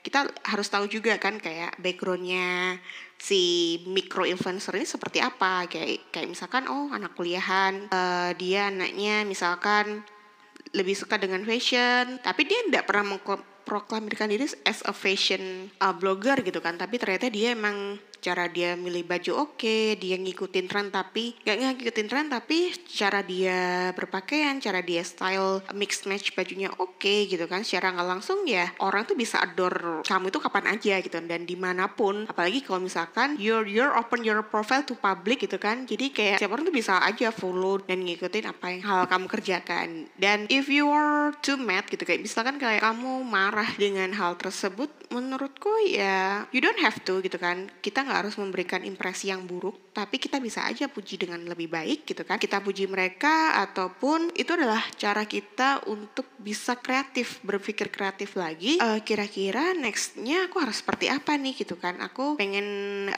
kita 0.03 0.27
harus 0.43 0.67
tahu 0.67 0.91
juga 0.91 1.15
kan 1.15 1.39
kayak 1.39 1.79
backgroundnya 1.79 2.75
si 3.15 3.79
micro 3.87 4.27
influencer 4.27 4.75
ini 4.75 4.83
seperti 4.83 5.23
apa. 5.23 5.63
Kayak 5.71 6.11
kayak 6.11 6.27
misalkan 6.27 6.67
oh 6.67 6.91
anak 6.91 7.15
kuliahan 7.15 7.87
uh, 7.87 8.35
dia 8.35 8.67
anaknya 8.67 9.23
misalkan 9.23 10.03
lebih 10.75 10.97
suka 10.97 11.15
dengan 11.15 11.47
fashion 11.47 12.19
tapi 12.19 12.43
dia 12.43 12.59
tidak 12.67 12.83
pernah 12.83 13.15
proklamirkan 13.63 14.27
diri 14.27 14.43
as 14.67 14.83
a 14.83 14.91
fashion 14.91 15.71
uh, 15.79 15.95
blogger 15.95 16.43
gitu 16.43 16.59
kan. 16.59 16.75
Tapi 16.75 16.99
ternyata 16.99 17.31
dia 17.31 17.55
emang 17.55 17.95
cara 18.23 18.47
dia 18.47 18.79
milih 18.79 19.03
baju 19.03 19.51
oke 19.51 19.59
okay, 19.59 19.99
dia 19.99 20.15
ngikutin 20.15 20.65
tren 20.71 20.87
tapi 20.87 21.35
gak 21.43 21.59
ngikutin 21.59 22.07
tren 22.07 22.31
tapi 22.31 22.71
cara 22.87 23.19
dia 23.19 23.91
berpakaian 23.91 24.63
cara 24.63 24.79
dia 24.79 25.03
style 25.03 25.59
mix 25.75 26.07
match 26.07 26.31
bajunya 26.31 26.71
oke 26.79 26.95
okay, 27.03 27.27
gitu 27.27 27.43
kan. 27.51 27.67
Secara 27.67 27.91
nggak 27.91 28.07
langsung 28.07 28.47
ya 28.47 28.71
orang 28.79 29.03
tuh 29.03 29.19
bisa 29.19 29.43
adore 29.43 30.05
kamu 30.07 30.31
itu 30.31 30.39
kapan 30.39 30.65
aja 30.71 30.95
gitu 31.03 31.17
dan 31.19 31.43
di 31.43 31.59
mana 31.59 31.91
pun. 31.91 32.23
Apalagi 32.31 32.63
kalau 32.63 32.79
misalkan 32.79 33.35
you're 33.35 33.67
you're 33.67 33.91
open 33.99 34.23
your 34.23 34.39
profile 34.47 34.85
to 34.87 34.95
public 34.95 35.43
gitu 35.43 35.59
kan. 35.59 35.83
Jadi 35.83 36.15
kayak 36.15 36.37
siapa 36.39 36.55
orang 36.55 36.69
tuh 36.69 36.75
bisa 36.75 37.03
aja 37.03 37.33
follow 37.35 37.83
dan 37.83 38.05
ngikutin 38.07 38.47
apa 38.47 38.65
yang 38.71 38.81
hal 38.87 39.01
kamu 39.11 39.27
kerjakan. 39.27 40.07
Dan 40.15 40.47
if 40.47 40.71
you 40.71 40.87
are 40.87 41.35
too 41.43 41.59
mad 41.59 41.83
gitu 41.91 42.07
kayak 42.07 42.23
misalkan 42.23 42.55
kayak 42.55 42.85
kamu 42.85 43.25
marah 43.27 43.67
dengan 43.75 44.15
hal 44.15 44.39
tersebut 44.39 44.89
menurutku 45.13 45.69
ya 45.85 46.49
you 46.49 46.59
don't 46.59 46.81
have 46.81 46.97
to 47.05 47.21
gitu 47.21 47.37
kan. 47.37 47.69
Kita 47.79 48.01
nggak 48.01 48.19
harus 48.25 48.35
memberikan 48.41 48.81
impresi 48.81 49.29
yang 49.29 49.45
buruk 49.45 49.93
tapi 49.93 50.17
kita 50.17 50.41
bisa 50.41 50.65
aja 50.65 50.89
puji 50.89 51.21
dengan 51.21 51.45
lebih 51.45 51.69
baik 51.69 52.09
gitu 52.09 52.25
kan. 52.25 52.41
Kita 52.41 52.59
puji 52.65 52.89
mereka 52.89 53.61
ataupun 53.61 54.33
itu 54.33 54.57
adalah 54.57 54.81
cara 54.97 55.23
kita 55.29 55.85
untuk 55.85 56.25
bisa 56.41 56.75
kreatif 56.81 57.37
berpikir 57.45 57.93
kreatif 57.93 58.33
lagi. 58.33 58.81
Uh, 58.81 58.99
kira-kira 59.05 59.77
nextnya 59.77 60.49
aku 60.49 60.59
harus 60.59 60.81
seperti 60.81 61.13
apa 61.13 61.37
nih 61.37 61.53
gitu 61.53 61.77
kan. 61.77 62.01
Aku 62.01 62.35
pengen 62.41 62.65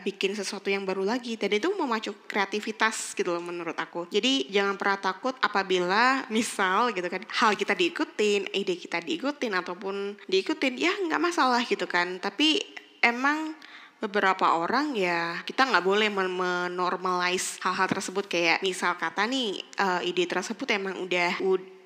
bikin 0.04 0.36
sesuatu 0.36 0.68
yang 0.68 0.84
baru 0.84 1.08
lagi 1.08 1.40
dan 1.40 1.56
itu 1.56 1.72
memacu 1.74 2.12
kreativitas 2.28 3.16
gitu 3.16 3.32
loh 3.32 3.42
menurut 3.42 3.80
aku. 3.80 4.12
Jadi 4.12 4.52
jangan 4.52 4.76
pernah 4.76 5.00
takut 5.00 5.34
apabila 5.40 6.28
misal 6.28 6.92
gitu 6.92 7.08
kan 7.08 7.24
hal 7.40 7.56
kita 7.56 7.72
diikutin 7.72 8.52
ide 8.52 8.76
kita 8.76 9.00
diikutin 9.00 9.54
ataupun 9.56 10.20
diikutin 10.28 10.76
ya 10.76 10.92
nggak 10.92 11.22
masalah 11.22 11.64
gitu 11.64 11.85
kan. 11.86 12.22
Tapi 12.22 12.62
emang 13.02 13.54
beberapa 13.96 14.60
orang 14.60 14.94
ya 14.94 15.40
kita 15.48 15.66
nggak 15.66 15.86
boleh 15.86 16.10
menormalize 16.12 17.58
hal-hal 17.64 17.88
tersebut. 17.90 18.26
Kayak 18.30 18.62
misal 18.62 18.98
kata 19.00 19.26
nih 19.26 19.62
uh, 19.80 20.02
ide 20.04 20.28
tersebut 20.28 20.68
emang 20.74 21.00
udah 21.02 21.40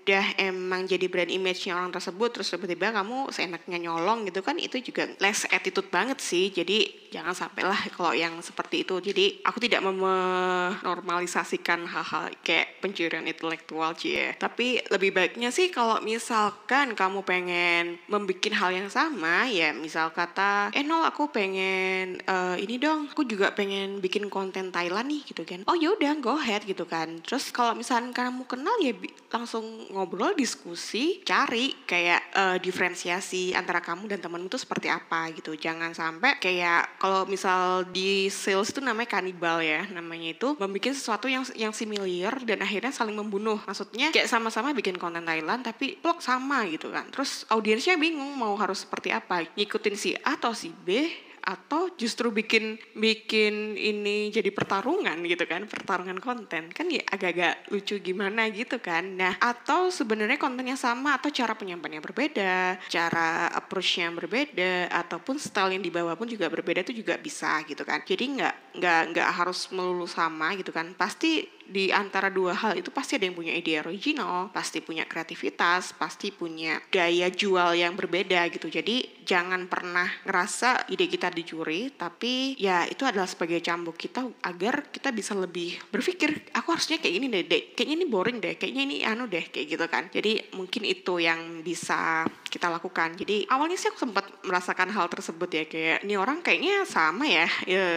udah 0.10 0.42
emang 0.42 0.90
jadi 0.90 1.06
brand 1.06 1.30
image-nya 1.30 1.78
orang 1.78 1.94
tersebut 1.94 2.34
terus 2.34 2.50
tiba-tiba 2.50 2.90
kamu 2.90 3.30
seenaknya 3.30 3.78
nyolong 3.78 4.26
gitu 4.26 4.42
kan 4.42 4.58
itu 4.58 4.82
juga 4.82 5.06
less 5.22 5.46
attitude 5.54 5.86
banget 5.94 6.18
sih. 6.18 6.50
Jadi 6.50 6.90
jangan 7.14 7.38
sampailah 7.38 7.78
kalau 7.94 8.18
yang 8.18 8.42
seperti 8.42 8.90
itu. 8.90 8.98
Jadi 8.98 9.46
aku 9.46 9.62
tidak 9.62 9.86
menormalisasikan 9.86 11.86
hal-hal 11.86 12.34
kayak 12.42 12.82
pencurian 12.82 13.30
intelektual 13.30 13.94
cie. 13.94 14.34
Tapi 14.34 14.82
lebih 14.90 15.14
baiknya 15.14 15.54
sih 15.54 15.70
kalau 15.70 16.02
misalkan 16.02 16.98
kamu 16.98 17.22
pengen 17.22 18.02
membuat 18.10 18.50
hal 18.50 18.74
yang 18.74 18.90
sama 18.90 19.46
ya 19.46 19.78
misal 19.78 20.10
kata 20.10 20.74
eh 20.74 20.82
nol 20.82 21.06
aku 21.06 21.30
pengen 21.30 22.18
uh, 22.26 22.58
ini 22.58 22.82
dong 22.82 23.14
aku 23.14 23.30
juga 23.30 23.54
pengen 23.54 24.02
bikin 24.02 24.26
konten 24.26 24.74
Thailand 24.74 25.06
nih 25.06 25.22
gitu 25.30 25.46
kan. 25.46 25.62
Oh 25.70 25.78
yaudah 25.78 26.18
go 26.18 26.34
ahead 26.34 26.66
gitu 26.66 26.90
kan. 26.90 27.22
Terus 27.22 27.54
kalau 27.54 27.78
misalkan 27.78 28.10
kamu 28.10 28.50
kenal 28.50 28.74
ya 28.82 28.98
langsung 29.30 29.86
ngobrol 30.00 30.34
diskusi 30.34 31.22
cari 31.22 31.76
kayak 31.86 32.22
uh, 32.34 32.58
diferensiasi 32.58 33.54
antara 33.54 33.84
kamu 33.84 34.10
dan 34.10 34.20
temen 34.24 34.50
itu 34.50 34.58
seperti 34.58 34.90
apa 34.90 35.30
gitu. 35.36 35.54
Jangan 35.54 35.94
sampai 35.94 36.42
kayak 36.42 36.98
kalau 36.98 37.30
misal 37.30 37.86
di 37.86 38.32
sales 38.34 38.74
itu 38.74 38.82
namanya 38.82 39.20
kanibal 39.20 39.62
ya 39.62 39.86
namanya 39.94 40.34
itu 40.34 40.58
membuat 40.58 40.96
sesuatu 40.98 41.30
yang 41.30 41.46
yang 41.54 41.76
similar 41.76 42.42
dan 42.42 42.66
akhirnya 42.66 42.90
saling 42.90 43.14
membunuh. 43.14 43.62
Maksudnya 43.70 44.10
kayak 44.10 44.32
sama-sama 44.32 44.74
bikin 44.74 44.98
konten 44.98 45.22
Thailand 45.28 45.62
tapi 45.62 46.00
plot 46.02 46.26
sama 46.26 46.66
gitu 46.72 46.90
kan. 46.90 47.06
Terus 47.14 47.46
audiensnya 47.54 48.00
bingung 48.00 48.34
mau 48.34 48.58
harus 48.58 48.88
seperti 48.88 49.14
apa. 49.14 49.46
Ngikutin 49.54 49.96
si 50.00 50.18
A 50.26 50.40
atau 50.40 50.56
si 50.56 50.72
B 50.72 51.12
atau 51.50 51.90
justru 51.98 52.30
bikin 52.30 52.78
bikin 52.94 53.74
ini 53.74 54.30
jadi 54.30 54.54
pertarungan 54.54 55.18
gitu 55.26 55.50
kan 55.50 55.66
pertarungan 55.66 56.22
konten. 56.22 56.70
Kan 56.70 56.94
ya 56.94 57.02
agak-agak 57.10 57.74
lucu 57.74 57.98
gimana 57.98 58.46
gitu 58.54 58.78
kan. 58.78 59.18
Nah 59.18 59.34
atau 59.42 59.90
sebenarnya 59.90 60.38
kontennya 60.38 60.78
sama 60.78 61.18
atau 61.18 61.34
cara 61.34 61.58
penyampaiannya 61.58 62.06
berbeda 62.06 62.78
cara 62.86 63.50
approachnya 63.50 64.14
berbeda 64.14 64.94
ataupun 64.94 65.42
style 65.42 65.74
yang 65.74 65.82
dibawa 65.82 66.14
pun 66.14 66.30
juga 66.30 66.46
berbeda 66.54 66.86
itu 66.86 67.02
juga 67.02 67.18
bisa 67.18 67.66
gitu 67.66 67.82
kan. 67.82 68.06
Jadi 68.06 68.38
nggak 68.38 68.56
nggak 68.78 69.02
nggak 69.18 69.30
harus 69.34 69.74
melulu 69.74 70.06
sama 70.06 70.54
gitu 70.54 70.70
kan. 70.70 70.94
Pasti 70.94 71.59
di 71.70 71.94
antara 71.94 72.34
dua 72.34 72.58
hal 72.58 72.76
itu 72.82 72.90
pasti 72.90 73.16
ada 73.16 73.30
yang 73.30 73.38
punya 73.38 73.54
ide 73.54 73.80
original, 73.80 74.50
pasti 74.50 74.82
punya 74.82 75.06
kreativitas, 75.06 75.94
pasti 75.94 76.34
punya 76.34 76.82
daya 76.90 77.30
jual 77.30 77.78
yang 77.78 77.94
berbeda 77.94 78.50
gitu. 78.50 78.68
Jadi 78.68 79.22
jangan 79.24 79.70
pernah 79.70 80.10
ngerasa 80.26 80.90
ide 80.90 81.06
kita 81.06 81.30
dicuri, 81.30 81.94
tapi 81.94 82.58
ya 82.58 82.86
itu 82.90 83.06
adalah 83.06 83.30
sebagai 83.30 83.62
cambuk 83.62 83.96
kita 83.96 84.26
agar 84.42 84.90
kita 84.90 85.14
bisa 85.14 85.38
lebih 85.38 85.78
berpikir, 85.94 86.50
aku 86.56 86.74
harusnya 86.74 86.98
kayak 86.98 87.16
ini 87.22 87.28
deh, 87.30 87.44
deh. 87.46 87.62
kayaknya 87.78 87.96
ini 88.02 88.08
boring 88.10 88.38
deh, 88.42 88.58
kayaknya 88.58 88.84
ini 88.90 88.98
anu 89.06 89.30
deh, 89.30 89.46
kayak 89.50 89.68
gitu 89.70 89.86
kan. 89.86 90.10
Jadi 90.10 90.54
mungkin 90.58 90.84
itu 90.86 91.22
yang 91.22 91.62
bisa 91.62 92.26
kita 92.50 92.72
lakukan. 92.72 93.14
Jadi 93.20 93.46
awalnya 93.52 93.78
sih 93.78 93.92
aku 93.94 94.10
sempat 94.10 94.26
merasakan 94.42 94.90
hal 94.90 95.06
tersebut 95.12 95.50
ya 95.54 95.64
kayak 95.70 95.98
ini 96.02 96.16
orang 96.18 96.42
kayaknya 96.42 96.88
sama 96.90 97.30
ya, 97.30 97.48
ya 97.70 97.88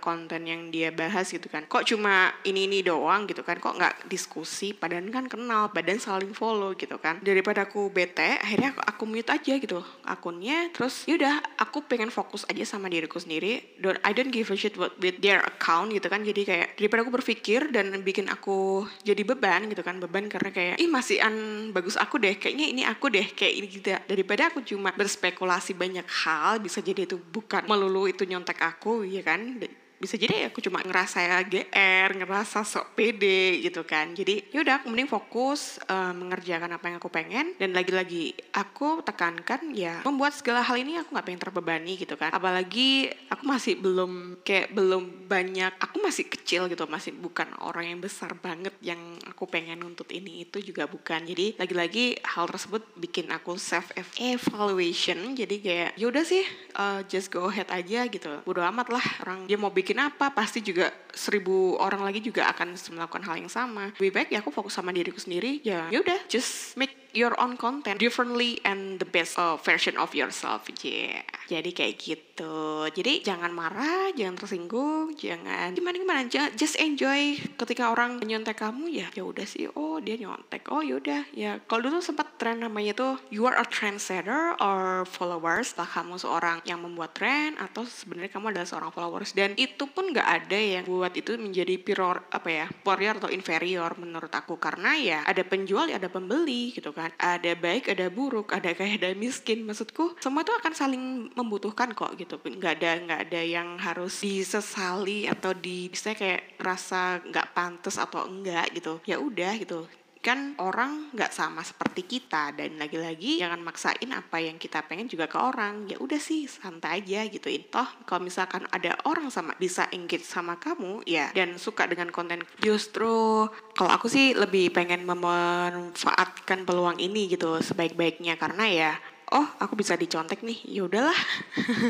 konten 0.00 0.48
yang 0.48 0.72
dia 0.72 0.88
bahas 0.94 1.28
gitu 1.28 1.50
kan. 1.52 1.68
Kok 1.68 1.84
cuma 1.84 2.32
ini 2.48 2.64
ini 2.64 2.80
doang 2.80 3.17
doang 3.18 3.26
gitu 3.26 3.42
kan. 3.42 3.58
Kok 3.58 3.74
nggak 3.74 3.94
diskusi? 4.06 4.70
Padahal 4.70 5.10
kan 5.10 5.26
kenal 5.26 5.74
badan 5.74 5.98
saling 5.98 6.30
follow 6.30 6.70
gitu 6.78 6.94
kan. 7.02 7.18
Daripada 7.18 7.66
aku 7.66 7.90
bete 7.90 8.38
akhirnya 8.38 8.70
aku, 8.70 8.80
aku 8.86 9.02
mute 9.10 9.30
aja 9.34 9.54
gitu 9.58 9.82
akunnya. 10.06 10.70
Terus 10.70 11.02
yaudah 11.10 11.42
aku 11.58 11.82
pengen 11.90 12.14
fokus 12.14 12.46
aja 12.46 12.62
sama 12.62 12.86
diriku 12.86 13.18
sendiri. 13.18 13.74
Don't 13.82 13.98
I 14.06 14.14
don't 14.14 14.30
give 14.30 14.46
a 14.54 14.56
shit 14.56 14.78
with, 14.78 14.94
with 15.02 15.18
their 15.18 15.42
account 15.42 15.90
gitu 15.90 16.06
kan. 16.06 16.22
Jadi 16.22 16.46
kayak 16.46 16.78
daripada 16.78 17.02
aku 17.02 17.12
berpikir 17.18 17.74
dan 17.74 17.90
bikin 18.06 18.30
aku 18.30 18.86
jadi 19.02 19.26
beban 19.26 19.66
gitu 19.66 19.82
kan. 19.82 19.98
Beban 19.98 20.30
karena 20.30 20.54
kayak 20.54 20.74
ih 20.78 20.86
masih 20.86 21.18
an 21.18 21.34
bagus 21.74 21.98
aku 21.98 22.22
deh. 22.22 22.38
Kayaknya 22.38 22.66
ini 22.70 22.82
aku 22.86 23.10
deh. 23.10 23.26
Kayak 23.34 23.52
ini 23.58 23.66
gitu. 23.66 23.90
Daripada 24.06 24.54
aku 24.54 24.62
cuma 24.62 24.94
berspekulasi 24.94 25.74
banyak 25.74 26.06
hal 26.06 26.62
bisa 26.62 26.78
jadi 26.78 27.08
itu 27.08 27.18
bukan 27.18 27.66
melulu 27.66 28.06
itu 28.06 28.22
nyontek 28.22 28.62
aku 28.62 29.02
ya 29.02 29.24
kan 29.24 29.58
bisa 29.98 30.14
jadi 30.14 30.46
aku 30.46 30.62
cuma 30.62 30.78
ngerasa 30.80 31.26
GR, 31.42 32.08
ngerasa 32.14 32.62
sok 32.62 32.94
pede 32.94 33.58
gitu 33.62 33.82
kan. 33.82 34.14
Jadi 34.14 34.54
yaudah 34.54 34.82
aku 34.82 34.94
mending 34.94 35.10
fokus 35.10 35.82
uh, 35.90 36.14
mengerjakan 36.14 36.78
apa 36.78 36.84
yang 36.86 36.96
aku 37.02 37.10
pengen 37.10 37.54
dan 37.58 37.74
lagi-lagi 37.74 38.32
aku 38.54 39.02
tekankan 39.02 39.74
ya 39.74 40.00
membuat 40.06 40.38
segala 40.38 40.62
hal 40.62 40.78
ini 40.78 41.02
aku 41.02 41.14
nggak 41.14 41.26
pengen 41.26 41.42
terbebani 41.42 41.92
gitu 41.98 42.14
kan. 42.14 42.30
Apalagi 42.30 43.10
aku 43.26 43.42
masih 43.42 43.74
belum 43.82 44.42
kayak 44.46 44.70
belum 44.70 45.26
banyak, 45.26 45.72
aku 45.82 45.98
masih 45.98 46.30
kecil 46.30 46.70
gitu, 46.70 46.86
masih 46.86 47.10
bukan 47.18 47.50
orang 47.58 47.90
yang 47.90 48.00
besar 48.00 48.38
banget 48.38 48.72
yang 48.78 48.98
aku 49.26 49.50
pengen 49.50 49.82
untuk 49.82 50.06
ini 50.14 50.46
itu 50.46 50.62
juga 50.62 50.86
bukan. 50.86 51.26
Jadi 51.26 51.58
lagi-lagi 51.58 52.22
hal 52.22 52.46
tersebut 52.46 52.86
bikin 52.94 53.34
aku 53.34 53.58
self 53.58 53.90
evaluation. 54.22 55.34
Jadi 55.34 55.56
kayak 55.58 55.90
yaudah 55.98 56.22
sih 56.22 56.46
uh, 56.78 57.02
just 57.10 57.34
go 57.34 57.50
ahead 57.50 57.66
aja 57.74 58.06
gitu. 58.06 58.30
Bodo 58.46 58.62
amat 58.62 58.88
lah 58.94 59.06
orang 59.26 59.48
dia 59.50 59.58
mau 59.58 59.74
bikin 59.74 59.87
bikin 59.88 60.04
apa 60.04 60.36
pasti 60.36 60.60
juga 60.60 60.92
seribu 61.16 61.80
orang 61.80 62.04
lagi 62.04 62.20
juga 62.20 62.44
akan 62.52 62.76
melakukan 62.92 63.24
hal 63.24 63.40
yang 63.40 63.48
sama. 63.48 63.88
Lebih 63.96 64.12
baik 64.12 64.28
ya 64.36 64.44
aku 64.44 64.52
fokus 64.52 64.76
sama 64.76 64.92
diriku 64.92 65.16
sendiri 65.16 65.64
ya 65.64 65.88
yaudah 65.88 66.28
just 66.28 66.76
make 66.76 67.07
your 67.16 67.32
own 67.40 67.56
content 67.56 67.96
differently 67.96 68.60
and 68.64 69.00
the 69.00 69.08
best 69.08 69.38
uh, 69.40 69.56
version 69.56 69.96
of 69.96 70.12
yourself. 70.12 70.68
Yeah. 70.82 71.24
Jadi 71.48 71.70
kayak 71.72 71.94
gitu. 71.96 72.86
Jadi 72.92 73.24
jangan 73.24 73.50
marah 73.50 74.12
jangan 74.12 74.36
tersinggung 74.36 75.16
jangan 75.16 75.72
gimana 75.72 75.96
gimana 75.96 76.20
just 76.28 76.76
enjoy. 76.76 77.40
Ketika 77.56 77.88
orang 77.88 78.20
nyontek 78.20 78.60
kamu 78.60 78.92
ya 78.92 79.08
ya 79.16 79.24
udah 79.24 79.46
sih. 79.48 79.70
Oh 79.72 79.96
dia 79.98 80.20
nyontek. 80.20 80.68
Oh 80.68 80.84
yaudah 80.84 81.24
ya 81.32 81.56
kalau 81.64 81.88
dulu 81.88 82.04
sempat 82.04 82.36
tren 82.36 82.60
namanya 82.60 82.92
tuh 82.92 83.16
you 83.32 83.48
are 83.48 83.56
a 83.56 83.64
trendsetter 83.64 84.54
or 84.60 85.08
followers. 85.08 85.72
Lah 85.80 85.88
kamu 85.88 86.20
seorang 86.20 86.60
yang 86.68 86.84
membuat 86.84 87.16
tren 87.16 87.56
atau 87.56 87.88
sebenarnya 87.88 88.30
kamu 88.36 88.52
adalah 88.52 88.68
seorang 88.68 88.92
followers. 88.92 89.32
Dan 89.32 89.56
itu 89.56 89.88
pun 89.88 90.12
nggak 90.12 90.28
ada 90.44 90.58
yang 90.58 90.84
buat 90.84 91.16
itu 91.16 91.40
menjadi 91.40 91.80
pure 91.80 92.28
apa 92.28 92.48
ya 92.48 92.66
superior 92.68 93.14
atau 93.16 93.30
inferior 93.32 93.90
menurut 93.96 94.30
aku. 94.30 94.60
Karena 94.60 94.92
ya 95.00 95.18
ada 95.24 95.40
penjual 95.42 95.88
ya 95.88 95.96
ada 95.96 96.12
pembeli 96.12 96.76
gitu 96.76 96.92
kan? 96.98 97.10
Ada 97.14 97.54
baik 97.54 97.94
ada 97.94 98.10
buruk 98.10 98.50
ada 98.50 98.74
kaya 98.74 98.98
ada 98.98 99.14
miskin. 99.14 99.62
Maksudku 99.62 100.18
semua 100.18 100.42
itu 100.42 100.50
akan 100.50 100.72
saling 100.74 101.04
membutuhkan 101.38 101.94
kok 101.94 102.18
gitu. 102.18 102.42
Nggak 102.42 102.72
ada 102.82 102.90
nggak 103.06 103.20
ada 103.30 103.40
yang 103.46 103.78
harus 103.78 104.18
disesali 104.18 105.30
atau 105.30 105.54
di 105.54 105.86
bisa 105.86 106.12
kayak 106.12 106.58
rasa 106.58 107.22
nggak 107.22 107.54
pantas 107.54 107.96
atau 107.96 108.26
enggak 108.26 108.74
gitu. 108.74 108.98
Ya 109.06 109.22
udah 109.22 109.54
gitu 109.54 109.86
kan 110.18 110.58
orang 110.58 111.14
nggak 111.14 111.30
sama 111.30 111.62
seperti 111.62 112.18
kita 112.18 112.50
dan 112.52 112.74
lagi-lagi 112.76 113.38
jangan 113.38 113.62
maksain 113.62 114.10
apa 114.10 114.42
yang 114.42 114.58
kita 114.58 114.82
pengen 114.84 115.06
juga 115.06 115.30
ke 115.30 115.38
orang. 115.38 115.86
Ya 115.86 115.96
udah 116.02 116.18
sih 116.18 116.50
santai 116.50 117.00
aja 117.02 117.22
gitu. 117.30 117.46
Toh 117.70 117.88
kalau 118.04 118.26
misalkan 118.26 118.66
ada 118.74 118.98
orang 119.06 119.30
sama 119.30 119.54
bisa 119.56 119.86
engage 119.94 120.26
sama 120.26 120.58
kamu 120.58 121.06
ya 121.06 121.30
dan 121.32 121.54
suka 121.56 121.86
dengan 121.86 122.10
konten 122.10 122.42
justru 122.58 123.46
kalau 123.74 123.90
aku 123.94 124.10
sih 124.10 124.34
lebih 124.34 124.74
pengen 124.74 125.06
memanfaatkan 125.06 126.66
peluang 126.66 126.98
ini 126.98 127.30
gitu 127.30 127.58
sebaik-baiknya. 127.62 128.34
Karena 128.34 128.64
ya 128.66 128.92
oh 129.32 129.48
aku 129.60 129.76
bisa 129.76 129.94
dicontek 129.94 130.42
nih 130.42 130.58
ya 130.66 130.82
udahlah. 130.84 131.20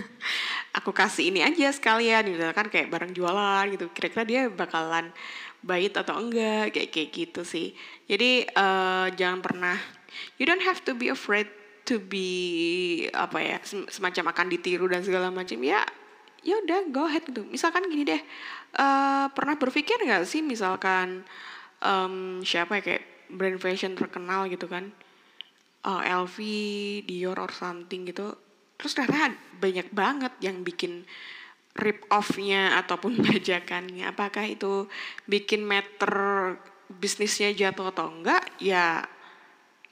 Aku 0.79 0.95
kasih 0.95 1.35
ini 1.35 1.43
aja 1.43 1.75
sekalian 1.75 2.23
gitu 2.29 2.45
kan 2.55 2.71
kayak 2.71 2.93
barang 2.93 3.11
jualan 3.11 3.67
gitu 3.75 3.91
kira-kira 3.91 4.23
dia 4.23 4.43
bakalan 4.47 5.11
baik 5.63 5.99
atau 5.99 6.19
enggak 6.19 6.75
kayak 6.75 6.91
kayak 6.95 7.09
gitu 7.11 7.41
sih. 7.43 7.75
Jadi 8.07 8.47
uh, 8.55 9.11
jangan 9.15 9.41
pernah 9.43 9.77
you 10.39 10.47
don't 10.47 10.63
have 10.63 10.83
to 10.83 10.95
be 10.95 11.11
afraid 11.11 11.51
to 11.89 11.99
be 11.99 13.09
apa 13.11 13.39
ya 13.41 13.57
semacam 13.91 14.31
akan 14.35 14.47
ditiru 14.53 14.87
dan 14.87 15.03
segala 15.03 15.33
macam. 15.35 15.59
Ya 15.63 15.83
ya 16.47 16.55
udah 16.63 16.87
go 16.95 17.11
ahead 17.11 17.27
gitu 17.27 17.43
misalkan 17.51 17.83
gini 17.91 18.07
deh 18.07 18.23
uh, 18.79 19.27
pernah 19.35 19.59
berpikir 19.59 19.99
nggak 20.07 20.23
sih 20.23 20.39
misalkan 20.39 21.27
um, 21.83 22.41
siapa 22.47 22.79
ya 22.79 22.83
kayak 22.85 23.05
brand 23.33 23.59
fashion 23.61 23.95
terkenal 23.95 24.49
gitu 24.49 24.67
kan? 24.69 24.91
Uh, 25.87 26.03
LV 26.05 26.37
Dior 27.07 27.39
or 27.39 27.53
something 27.55 28.09
gitu. 28.09 28.35
Terus 28.79 28.93
ternyata 28.99 29.35
banyak 29.59 29.89
banget 29.95 30.33
yang 30.43 30.63
bikin 30.67 31.07
rip 31.79 32.05
off-nya 32.11 32.77
ataupun 32.83 33.19
bajakannya 33.27 34.11
apakah 34.11 34.45
itu 34.45 34.91
bikin 35.31 35.63
meter 35.63 36.13
bisnisnya 36.89 37.55
jatuh 37.55 37.95
atau 37.95 38.11
enggak? 38.11 38.43
Ya 38.59 39.07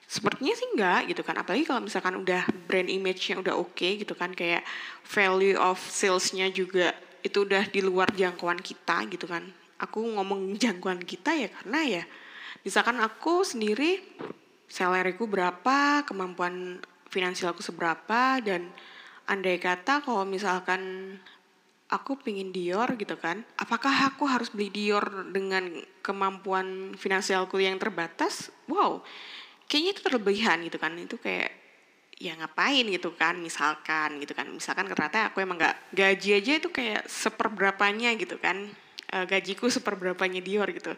sepertinya 0.07 0.55
sih 0.55 0.67
enggak 0.75 1.01
gitu 1.15 1.23
kan. 1.23 1.39
Apalagi 1.39 1.65
kalau 1.67 1.83
misalkan 1.83 2.19
udah 2.19 2.47
brand 2.67 2.91
image-nya 2.91 3.39
udah 3.43 3.55
oke 3.55 3.75
okay, 3.79 4.03
gitu 4.03 4.19
kan 4.19 4.35
kayak 4.35 4.67
value 5.07 5.59
of 5.59 5.79
sales-nya 5.79 6.51
juga 6.51 6.95
itu 7.23 7.43
udah 7.43 7.67
di 7.71 7.83
luar 7.83 8.11
jangkauan 8.15 8.59
kita 8.59 9.07
gitu 9.11 9.27
kan. 9.31 9.47
Aku 9.79 10.03
ngomong 10.03 10.53
jangkauan 10.63 11.03
kita 11.03 11.35
ya 11.39 11.49
karena 11.51 11.81
ya 11.87 12.05
misalkan 12.67 12.99
aku 12.99 13.47
sendiri 13.47 14.03
salariku 14.67 15.31
berapa 15.31 16.03
kemampuan 16.03 16.83
finansial 17.07 17.55
aku 17.55 17.63
seberapa 17.63 18.43
dan 18.43 18.67
andai 19.27 19.59
kata 19.59 20.03
kalau 20.03 20.27
misalkan 20.27 21.15
aku 21.87 22.19
pingin 22.19 22.51
Dior 22.51 22.99
gitu 22.99 23.15
kan. 23.19 23.47
Apakah 23.59 24.11
aku 24.13 24.27
harus 24.27 24.51
beli 24.51 24.71
Dior 24.71 25.31
dengan 25.31 25.71
kemampuan 26.03 26.99
finansialku 26.99 27.59
yang 27.63 27.79
terbatas? 27.79 28.51
Wow. 28.67 29.07
Kayaknya 29.67 29.91
itu 29.95 30.03
terlebihan 30.03 30.59
gitu 30.67 30.79
kan. 30.79 30.93
Itu 30.99 31.17
kayak 31.19 31.51
ya 32.17 32.33
ngapain 32.33 32.89
gitu 32.89 33.13
kan 33.15 33.39
misalkan 33.39 34.19
gitu 34.23 34.33
kan. 34.35 34.51
Misalkan 34.51 34.91
ternyata 34.91 35.31
aku 35.31 35.43
emang 35.43 35.59
nggak 35.59 35.77
gaji 35.95 36.31
aja 36.43 36.53
itu 36.59 36.69
kayak 36.71 37.07
seperberapanya 37.07 38.15
gitu 38.19 38.39
kan 38.39 38.71
uh, 39.17 39.25
gajiku 39.25 39.73
seperberapanya 39.73 40.45
Dior 40.45 40.69
gitu. 40.69 40.93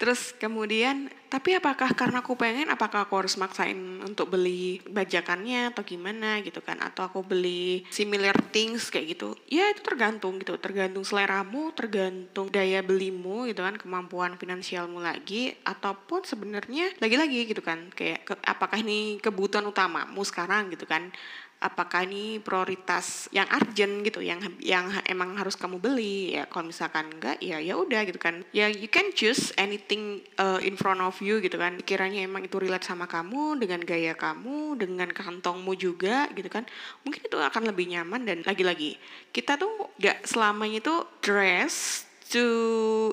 Terus 0.00 0.32
kemudian, 0.40 1.12
tapi 1.28 1.52
apakah 1.52 1.92
karena 1.92 2.24
aku 2.24 2.32
pengen, 2.40 2.72
apakah 2.72 3.04
aku 3.04 3.20
harus 3.20 3.36
maksain 3.36 3.76
untuk 4.00 4.32
beli 4.32 4.80
bajakannya 4.88 5.76
atau 5.76 5.84
gimana 5.84 6.40
gitu 6.40 6.64
kan? 6.64 6.80
Atau 6.80 7.04
aku 7.04 7.20
beli 7.20 7.84
similar 7.92 8.32
things 8.48 8.88
kayak 8.88 9.18
gitu? 9.18 9.36
Ya 9.52 9.68
itu 9.68 9.84
tergantung 9.84 10.40
gitu, 10.40 10.56
tergantung 10.56 11.04
seleramu, 11.04 11.76
tergantung 11.76 12.48
daya 12.48 12.80
belimu 12.80 13.44
gitu 13.52 13.60
kan, 13.60 13.76
kemampuan 13.76 14.40
finansialmu 14.40 15.04
lagi, 15.04 15.52
ataupun 15.68 16.24
sebenarnya 16.24 16.96
lagi-lagi 16.96 17.44
gitu 17.44 17.60
kan, 17.60 17.92
kayak 17.92 18.24
ke, 18.24 18.34
apakah 18.48 18.80
ini 18.80 19.20
kebutuhan 19.20 19.68
utamamu 19.68 20.24
sekarang 20.24 20.72
gitu 20.72 20.88
kan? 20.88 21.12
Apakah 21.58 22.06
ini 22.06 22.38
prioritas 22.38 23.26
yang 23.34 23.50
urgent 23.50 24.06
gitu 24.06 24.22
yang 24.22 24.38
yang 24.62 24.86
emang 25.06 25.34
harus 25.34 25.58
kamu 25.58 25.82
beli? 25.82 26.38
Ya 26.38 26.46
kalau 26.46 26.70
misalkan 26.70 27.10
enggak 27.10 27.42
ya 27.42 27.58
ya 27.58 27.74
udah 27.74 28.06
gitu 28.06 28.18
kan. 28.22 28.46
Ya 28.54 28.70
you 28.70 28.86
can 28.86 29.10
choose 29.14 29.50
anything 29.58 30.22
uh, 30.38 30.62
in 30.62 30.78
front 30.78 31.02
of 31.02 31.18
you 31.18 31.42
gitu 31.42 31.58
kan. 31.58 31.78
Kiranya 31.82 32.22
emang 32.22 32.46
itu 32.46 32.56
relate 32.62 32.86
sama 32.86 33.10
kamu 33.10 33.58
dengan 33.58 33.82
gaya 33.82 34.14
kamu 34.14 34.78
dengan 34.78 35.10
kantongmu 35.10 35.74
juga 35.74 36.30
gitu 36.34 36.46
kan. 36.46 36.62
Mungkin 37.02 37.26
itu 37.26 37.36
akan 37.38 37.62
lebih 37.66 37.90
nyaman 37.90 38.22
dan 38.22 38.38
lagi-lagi 38.46 38.94
kita 39.34 39.58
tuh 39.58 39.90
nggak 39.98 40.26
selamanya 40.26 40.78
itu 40.78 40.94
dress 41.22 42.06
to 42.30 42.46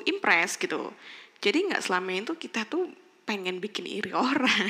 impress 0.06 0.58
gitu. 0.62 0.94
Jadi 1.42 1.74
nggak 1.74 1.82
selamanya 1.82 2.32
itu 2.32 2.34
kita 2.38 2.66
tuh 2.70 2.94
pengen 3.26 3.58
bikin 3.58 3.90
iri 3.90 4.14
orang 4.30 4.70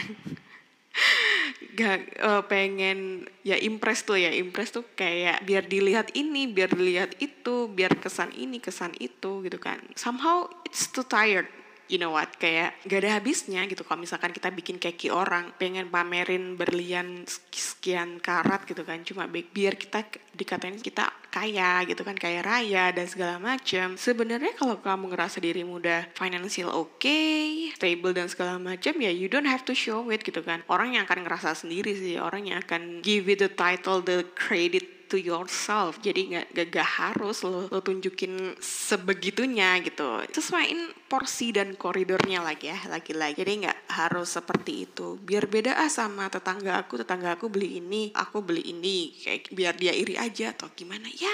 gak 1.76 2.20
uh, 2.20 2.44
pengen 2.48 3.28
ya 3.44 3.60
impress 3.60 4.08
tuh 4.08 4.20
ya 4.20 4.32
impress 4.32 4.72
tuh 4.72 4.84
kayak 4.96 5.44
biar 5.44 5.68
dilihat 5.68 6.12
ini 6.16 6.48
biar 6.48 6.72
dilihat 6.72 7.16
itu 7.20 7.68
biar 7.72 7.96
kesan 8.00 8.32
ini 8.36 8.64
kesan 8.64 8.96
itu 9.00 9.44
gitu 9.44 9.60
kan. 9.60 9.80
Somehow 9.96 10.48
it's 10.64 10.88
too 10.92 11.04
tired 11.04 11.48
you 11.92 12.01
know 12.01 12.13
what 12.13 12.30
kayak 12.42 12.77
gak 12.86 13.06
ada 13.06 13.20
habisnya 13.20 13.65
gitu. 13.70 13.86
Kalau 13.86 14.01
misalkan 14.01 14.34
kita 14.34 14.50
bikin 14.50 14.77
keki 14.82 15.13
orang 15.13 15.54
pengen 15.58 15.89
pamerin 15.89 16.58
berlian 16.58 17.25
sekian 17.54 18.18
karat 18.24 18.65
gitu 18.65 18.82
kan 18.82 19.01
cuma 19.06 19.30
biar 19.30 19.77
kita 19.77 20.06
dikatain 20.34 20.82
kita 20.82 21.08
kaya 21.30 21.84
gitu 21.86 22.01
kan 22.01 22.15
kaya 22.15 22.39
raya 22.39 22.89
dan 22.96 23.06
segala 23.06 23.36
macam 23.38 24.00
sebenarnya 24.00 24.56
kalau 24.56 24.80
kamu 24.80 25.12
ngerasa 25.12 25.44
diri 25.44 25.68
muda 25.68 26.08
financial 26.15 26.72
oke 26.72 26.98
okay, 27.04 27.69
stable 27.76 28.15
dan 28.15 28.32
segala 28.32 28.56
macam 28.56 28.95
ya 28.98 29.12
you 29.12 29.28
don't 29.28 29.48
have 29.48 29.67
to 29.67 29.76
show 29.76 30.08
it 30.10 30.24
gitu 30.24 30.39
kan. 30.41 30.63
Orang 30.71 30.95
yang 30.95 31.04
akan 31.06 31.28
ngerasa 31.28 31.54
sendiri 31.54 31.93
sih 31.93 32.15
orang 32.17 32.50
yang 32.50 32.63
akan 32.63 33.04
give 33.04 33.28
it 33.28 33.43
the 33.43 33.52
title 33.52 34.00
the 34.00 34.24
credit 34.34 34.94
to 35.08 35.18
yourself. 35.18 36.02
Jadi 36.02 36.36
nggak 36.36 36.48
gak, 36.54 36.68
gak 36.74 36.89
harus 37.00 37.46
lo, 37.46 37.70
lo 37.70 37.80
tunjukin 37.82 38.58
sebegitunya 38.60 39.80
gitu. 39.82 40.26
Sesuaiin 40.30 40.91
porsi 41.06 41.54
dan 41.54 41.78
koridornya 41.78 42.41
lagi 42.41 42.70
ya 42.70 42.80
lagi-lagi. 42.89 43.41
Jadi 43.41 43.52
nggak 43.65 43.80
harus 43.94 44.34
seperti 44.34 44.89
itu. 44.89 45.18
Biar 45.22 45.46
beda 45.46 45.78
ah 45.78 45.91
sama 45.91 46.28
tetangga 46.28 46.82
aku 46.82 47.02
tetangga 47.02 47.38
aku 47.38 47.48
beli 47.48 47.80
ini 47.80 48.12
aku 48.13 48.41
beli 48.41 48.74
ini. 48.74 49.13
Kayak 49.15 49.54
biar 49.54 49.74
dia 49.78 49.94
iri 49.94 50.18
aja 50.18 50.52
atau 50.52 50.70
gimana. 50.74 51.08
Ya 51.15 51.34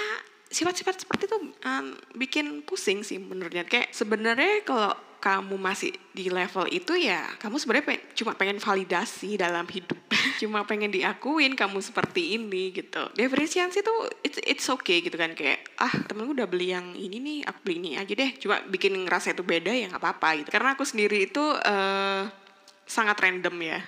sifat-sifat 0.52 1.08
seperti 1.08 1.32
itu 1.32 1.38
um, 1.64 1.96
bikin 2.12 2.60
pusing 2.68 3.00
sih 3.00 3.16
menurutnya 3.16 3.64
kayak 3.64 3.88
sebenarnya 3.96 4.60
kalau 4.68 4.92
kamu 5.22 5.54
masih 5.54 5.94
di 6.10 6.26
level 6.26 6.66
itu 6.66 6.98
ya 6.98 7.22
kamu 7.38 7.54
sebenarnya 7.62 7.86
pe 7.86 7.94
cuma 8.18 8.34
pengen 8.34 8.58
validasi 8.58 9.38
dalam 9.38 9.62
hidup. 9.70 9.94
Cuma 10.42 10.66
pengen 10.66 10.90
diakuin 10.90 11.54
kamu 11.54 11.78
seperti 11.78 12.34
ini 12.34 12.74
gitu. 12.74 13.06
Depresiasi 13.14 13.86
tuh 13.86 14.10
it's 14.26 14.42
it's 14.42 14.66
okay 14.66 14.98
gitu 14.98 15.14
kan. 15.14 15.38
Kayak 15.38 15.62
ah 15.78 15.94
temen 16.10 16.26
gue 16.26 16.34
udah 16.42 16.50
beli 16.50 16.74
yang 16.74 16.98
ini 16.98 17.22
nih 17.22 17.38
aku 17.46 17.58
beli 17.62 17.76
ini 17.78 17.90
aja 17.94 18.10
deh. 18.10 18.34
Cuma 18.42 18.58
bikin 18.66 19.06
ngerasa 19.06 19.38
itu 19.38 19.46
beda 19.46 19.70
ya 19.70 19.86
nggak 19.86 20.02
apa-apa 20.02 20.42
gitu. 20.42 20.48
Karena 20.50 20.74
aku 20.74 20.82
sendiri 20.82 21.30
itu 21.30 21.42
uh, 21.42 22.26
sangat 22.82 23.16
random 23.22 23.54
ya 23.62 23.78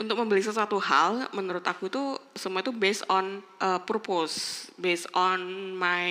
untuk 0.00 0.16
membeli 0.16 0.40
sesuatu 0.40 0.80
hal 0.80 1.28
menurut 1.36 1.62
aku 1.68 1.92
tuh 1.92 2.16
semua 2.32 2.64
itu 2.64 2.72
based 2.72 3.04
on 3.12 3.44
uh, 3.60 3.76
purpose 3.84 4.68
based 4.80 5.04
on 5.12 5.40
my 5.76 6.08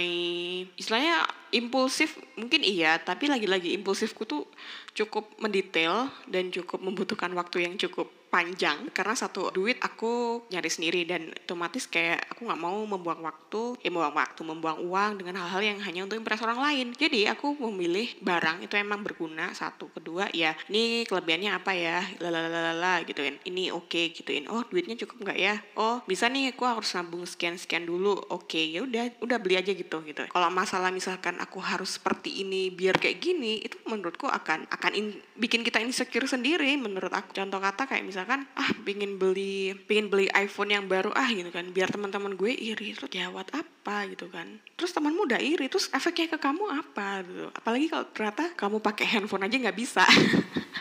istilahnya 0.78 1.26
impulsif 1.50 2.14
mungkin 2.38 2.62
iya 2.62 3.02
tapi 3.02 3.26
lagi-lagi 3.26 3.74
impulsifku 3.74 4.24
tuh 4.30 4.46
cukup 4.94 5.26
mendetail 5.42 6.14
dan 6.30 6.54
cukup 6.54 6.78
membutuhkan 6.78 7.34
waktu 7.34 7.66
yang 7.66 7.74
cukup 7.76 8.21
panjang 8.32 8.88
karena 8.96 9.12
satu 9.12 9.52
duit 9.52 9.76
aku 9.84 10.48
nyari 10.48 10.72
sendiri 10.72 11.04
dan 11.04 11.28
otomatis 11.44 11.84
kayak 11.92 12.32
aku 12.32 12.48
nggak 12.48 12.62
mau 12.64 12.80
membuang 12.88 13.28
waktu 13.28 13.76
ya 13.84 13.92
membuang 13.92 14.16
waktu 14.16 14.42
membuang 14.48 14.80
uang 14.88 15.12
dengan 15.20 15.44
hal-hal 15.44 15.62
yang 15.76 15.80
hanya 15.84 16.08
untuk 16.08 16.16
impress 16.16 16.40
orang 16.40 16.64
lain. 16.64 16.88
Jadi 16.96 17.28
aku 17.28 17.60
memilih 17.60 18.08
barang 18.24 18.64
itu 18.64 18.80
emang 18.80 19.04
berguna 19.04 19.52
satu. 19.52 19.92
Kedua 19.92 20.32
ya 20.32 20.56
ini 20.72 21.04
kelebihannya 21.04 21.52
apa 21.52 21.76
ya? 21.76 22.00
Lalalala 22.24 23.04
gituin. 23.04 23.36
Ini 23.44 23.76
oke 23.76 23.92
okay, 23.92 24.16
gituin. 24.16 24.48
Oh 24.48 24.64
duitnya 24.64 24.96
cukup 24.96 25.28
nggak 25.28 25.38
ya? 25.38 25.60
Oh 25.76 26.00
bisa 26.08 26.32
nih 26.32 26.56
aku 26.56 26.64
harus 26.64 26.88
nabung 26.96 27.28
sekian 27.28 27.60
sekian 27.60 27.84
dulu. 27.84 28.16
Oke 28.32 28.56
okay, 28.56 28.64
ya 28.72 28.88
udah 28.88 29.12
udah 29.20 29.38
beli 29.44 29.60
aja 29.60 29.76
gitu 29.76 30.00
gitu. 30.08 30.24
Kalau 30.32 30.48
masalah 30.48 30.88
misalkan 30.88 31.36
aku 31.44 31.60
harus 31.60 32.00
seperti 32.00 32.48
ini 32.48 32.72
biar 32.72 32.96
kayak 32.96 33.20
gini 33.20 33.60
itu 33.60 33.76
menurutku 33.84 34.32
akan 34.32 34.72
akan 34.72 34.92
in, 34.96 35.20
bikin 35.36 35.68
kita 35.68 35.84
insecure 35.84 36.24
sendiri 36.24 36.80
menurut 36.80 37.12
aku. 37.12 37.36
Contoh 37.36 37.60
kata 37.60 37.92
kayak 37.92 38.08
misalnya 38.08 38.21
misalkan 38.22 38.46
ah 38.54 38.70
pingin 38.86 39.18
beli 39.18 39.74
pingin 39.90 40.06
beli 40.06 40.30
iPhone 40.38 40.70
yang 40.70 40.86
baru 40.86 41.10
ah 41.18 41.26
gitu 41.26 41.50
kan. 41.50 41.66
Biar 41.74 41.90
teman-teman 41.90 42.38
gue 42.38 42.54
iri 42.54 42.94
terus 42.94 43.10
jawab 43.10 43.50
apa? 43.50 44.06
gitu 44.14 44.30
kan. 44.30 44.46
Terus 44.78 44.94
temanmu 44.94 45.26
udah 45.26 45.42
iri 45.42 45.66
terus 45.66 45.90
efeknya 45.90 46.30
ke 46.30 46.38
kamu 46.38 46.70
apa 46.70 47.26
gitu. 47.26 47.50
Apalagi 47.50 47.90
kalau 47.90 48.06
ternyata 48.14 48.54
kamu 48.54 48.78
pakai 48.78 49.06
handphone 49.10 49.50
aja 49.50 49.58
nggak 49.58 49.74
bisa. 49.74 50.06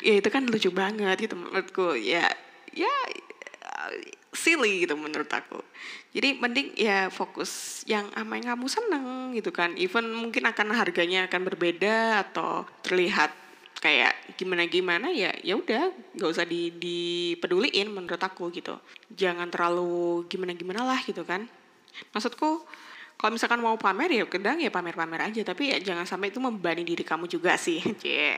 Ya 0.00 0.16
itu 0.16 0.32
kan 0.32 0.48
lucu 0.48 0.72
banget 0.72 1.28
gitu 1.28 1.36
menurutku. 1.36 1.92
Ya 1.92 2.24
ya 2.72 2.92
silly 4.36 4.84
gitu 4.84 4.96
menurut 5.00 5.28
aku. 5.32 5.64
Jadi 6.12 6.40
mending 6.40 6.76
ya 6.76 7.08
fokus 7.08 7.82
yang 7.88 8.08
apa 8.16 8.36
yang 8.36 8.56
kamu 8.56 8.66
seneng 8.68 9.06
gitu 9.32 9.48
kan. 9.48 9.76
Even 9.80 10.12
mungkin 10.12 10.44
akan 10.44 10.76
harganya 10.76 11.28
akan 11.28 11.40
berbeda 11.48 12.24
atau 12.28 12.68
terlihat 12.84 13.32
kayak 13.80 14.36
gimana 14.36 14.68
gimana 14.68 15.08
ya 15.08 15.32
ya 15.40 15.56
udah 15.56 15.88
nggak 16.16 16.30
usah 16.30 16.44
di 16.44 16.68
dipeduliin 16.76 17.88
menurut 17.88 18.20
aku 18.20 18.52
gitu. 18.52 18.76
Jangan 19.12 19.48
terlalu 19.48 20.28
gimana 20.28 20.52
gimana 20.52 20.84
lah 20.84 21.00
gitu 21.02 21.24
kan. 21.24 21.48
Maksudku 22.12 22.64
kalau 23.20 23.36
misalkan 23.36 23.60
mau 23.60 23.76
pamer 23.76 24.16
ya 24.16 24.24
kedang 24.28 24.60
ya 24.60 24.68
pamer-pamer 24.68 25.32
aja. 25.32 25.40
Tapi 25.42 25.72
ya 25.72 25.78
jangan 25.80 26.04
sampai 26.04 26.28
itu 26.28 26.38
membebani 26.38 26.84
diri 26.84 27.04
kamu 27.04 27.26
juga 27.26 27.56
sih 27.56 27.80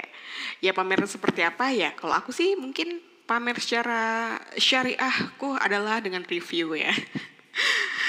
ya 0.64 0.70
pamer 0.72 1.04
seperti 1.10 1.42
apa 1.42 1.74
ya? 1.74 1.90
Kalau 1.98 2.14
aku 2.14 2.30
sih 2.30 2.54
mungkin 2.54 3.12
pamer 3.26 3.58
secara 3.58 4.36
syariahku 4.58 5.56
adalah 5.56 6.02
dengan 6.02 6.26
review 6.26 6.74
ya 6.74 6.90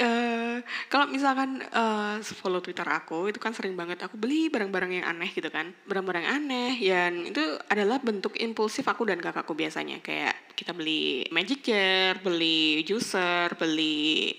uh, 0.00 0.58
kalau 0.92 1.06
misalkan 1.08 1.62
uh, 1.72 2.20
follow 2.22 2.60
Twitter 2.60 2.84
aku 2.84 3.30
itu 3.30 3.38
kan 3.40 3.52
sering 3.56 3.74
banget 3.74 4.02
aku 4.04 4.20
beli 4.20 4.52
barang-barang 4.52 5.02
yang 5.02 5.06
aneh 5.06 5.30
gitu 5.32 5.48
kan. 5.48 5.72
Barang-barang 5.88 6.26
aneh 6.26 6.76
dan 6.82 7.28
itu 7.28 7.44
adalah 7.70 7.98
bentuk 7.98 8.36
impulsif 8.36 8.84
aku 8.86 9.08
dan 9.08 9.18
kakakku 9.18 9.56
biasanya. 9.56 10.04
Kayak 10.04 10.36
kita 10.56 10.76
beli 10.76 11.26
magic 11.32 11.64
jar 11.64 12.20
beli 12.20 12.84
juicer 12.84 13.56
beli 13.56 14.36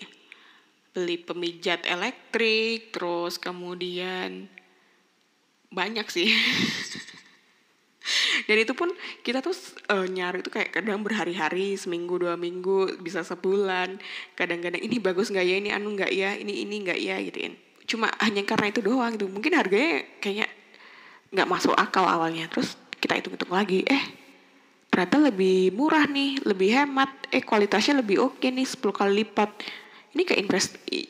beli 0.98 1.22
pemijat 1.22 1.86
elektrik 1.86 2.90
terus 2.90 3.38
kemudian 3.38 4.50
banyak 5.70 6.08
sih 6.10 6.32
dan 8.48 8.58
itu 8.58 8.74
pun 8.74 8.90
kita 9.24 9.44
tuh 9.44 9.56
uh, 9.92 10.08
nyari 10.08 10.40
itu 10.40 10.52
kayak 10.52 10.72
kadang 10.80 11.04
berhari-hari 11.04 11.76
seminggu 11.76 12.16
dua 12.20 12.40
minggu 12.40 13.00
bisa 13.04 13.22
sebulan. 13.24 14.00
Kadang-kadang 14.34 14.80
ini 14.80 14.98
bagus 15.02 15.28
nggak 15.28 15.46
ya? 15.46 15.56
Ini 15.60 15.70
anu 15.76 15.96
nggak 15.96 16.12
ya? 16.12 16.36
Ini 16.36 16.54
ini 16.64 16.76
nggak 16.88 17.00
ya? 17.00 17.16
Gitu 17.20 17.38
kan. 17.50 17.54
Cuma 17.88 18.08
hanya 18.24 18.44
karena 18.48 18.68
itu 18.72 18.80
doang 18.84 19.16
gitu. 19.16 19.28
Mungkin 19.28 19.52
harganya 19.56 20.04
kayaknya 20.24 20.48
nggak 21.32 21.48
masuk 21.48 21.76
akal 21.76 22.08
awalnya. 22.08 22.48
Terus 22.48 22.80
kita 22.98 23.20
hitung-hitung 23.20 23.54
lagi 23.54 23.84
eh 23.88 24.04
ternyata 24.88 25.30
lebih 25.30 25.76
murah 25.76 26.08
nih 26.08 26.44
lebih 26.48 26.70
hemat. 26.74 27.12
Eh 27.32 27.44
kualitasnya 27.44 28.00
lebih 28.00 28.24
oke 28.24 28.48
nih 28.48 28.68
10 28.68 28.80
kali 28.92 29.14
lipat. 29.24 29.52
Ini 30.16 30.22
kayak 30.24 30.40
invest 30.40 30.70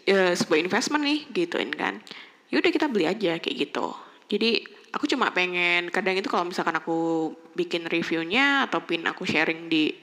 uh, 0.10 0.34
sebuah 0.34 0.60
investment 0.60 1.04
nih 1.06 1.20
gituin 1.34 1.72
kan. 1.72 2.02
Yaudah 2.50 2.72
kita 2.72 2.88
beli 2.88 3.06
aja 3.06 3.40
kayak 3.40 3.56
gitu. 3.70 3.94
Jadi 4.28 4.77
aku 4.93 5.06
cuma 5.10 5.32
pengen 5.36 5.91
kadang 5.91 6.15
itu 6.15 6.28
kalau 6.32 6.47
misalkan 6.47 6.76
aku 6.78 7.32
bikin 7.58 7.86
reviewnya 7.88 8.67
atau 8.69 8.84
pin 8.84 9.04
aku 9.08 9.23
sharing 9.28 9.67
di 9.67 9.95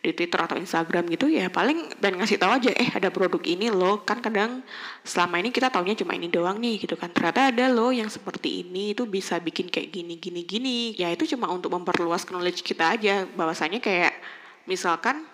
di 0.00 0.16
Twitter 0.16 0.40
atau 0.40 0.56
Instagram 0.56 1.12
gitu 1.12 1.28
ya 1.28 1.52
paling 1.52 1.92
dan 2.00 2.16
ngasih 2.16 2.40
tahu 2.40 2.56
aja 2.56 2.72
eh 2.72 2.88
ada 2.88 3.12
produk 3.12 3.44
ini 3.44 3.68
loh. 3.68 4.00
Kan 4.00 4.24
kadang 4.24 4.64
selama 5.04 5.36
ini 5.44 5.52
kita 5.52 5.68
taunya 5.68 5.92
cuma 5.92 6.16
ini 6.16 6.32
doang 6.32 6.56
nih 6.56 6.80
gitu 6.80 6.96
kan. 6.96 7.12
Ternyata 7.12 7.52
ada 7.52 7.68
loh 7.68 7.92
yang 7.92 8.08
seperti 8.08 8.64
ini 8.64 8.96
itu 8.96 9.04
bisa 9.04 9.36
bikin 9.36 9.68
kayak 9.68 9.92
gini 9.92 10.16
gini 10.16 10.40
gini. 10.48 10.78
Ya 10.96 11.12
itu 11.12 11.28
cuma 11.36 11.52
untuk 11.52 11.76
memperluas 11.76 12.24
knowledge 12.24 12.64
kita 12.64 12.96
aja. 12.96 13.28
Bahwasanya 13.28 13.84
kayak 13.84 14.16
misalkan 14.64 15.28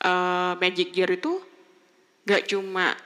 uh, 0.00 0.56
Magic 0.56 0.96
Gear 0.96 1.12
itu 1.12 1.44
gak 2.24 2.48
cuma 2.48 2.96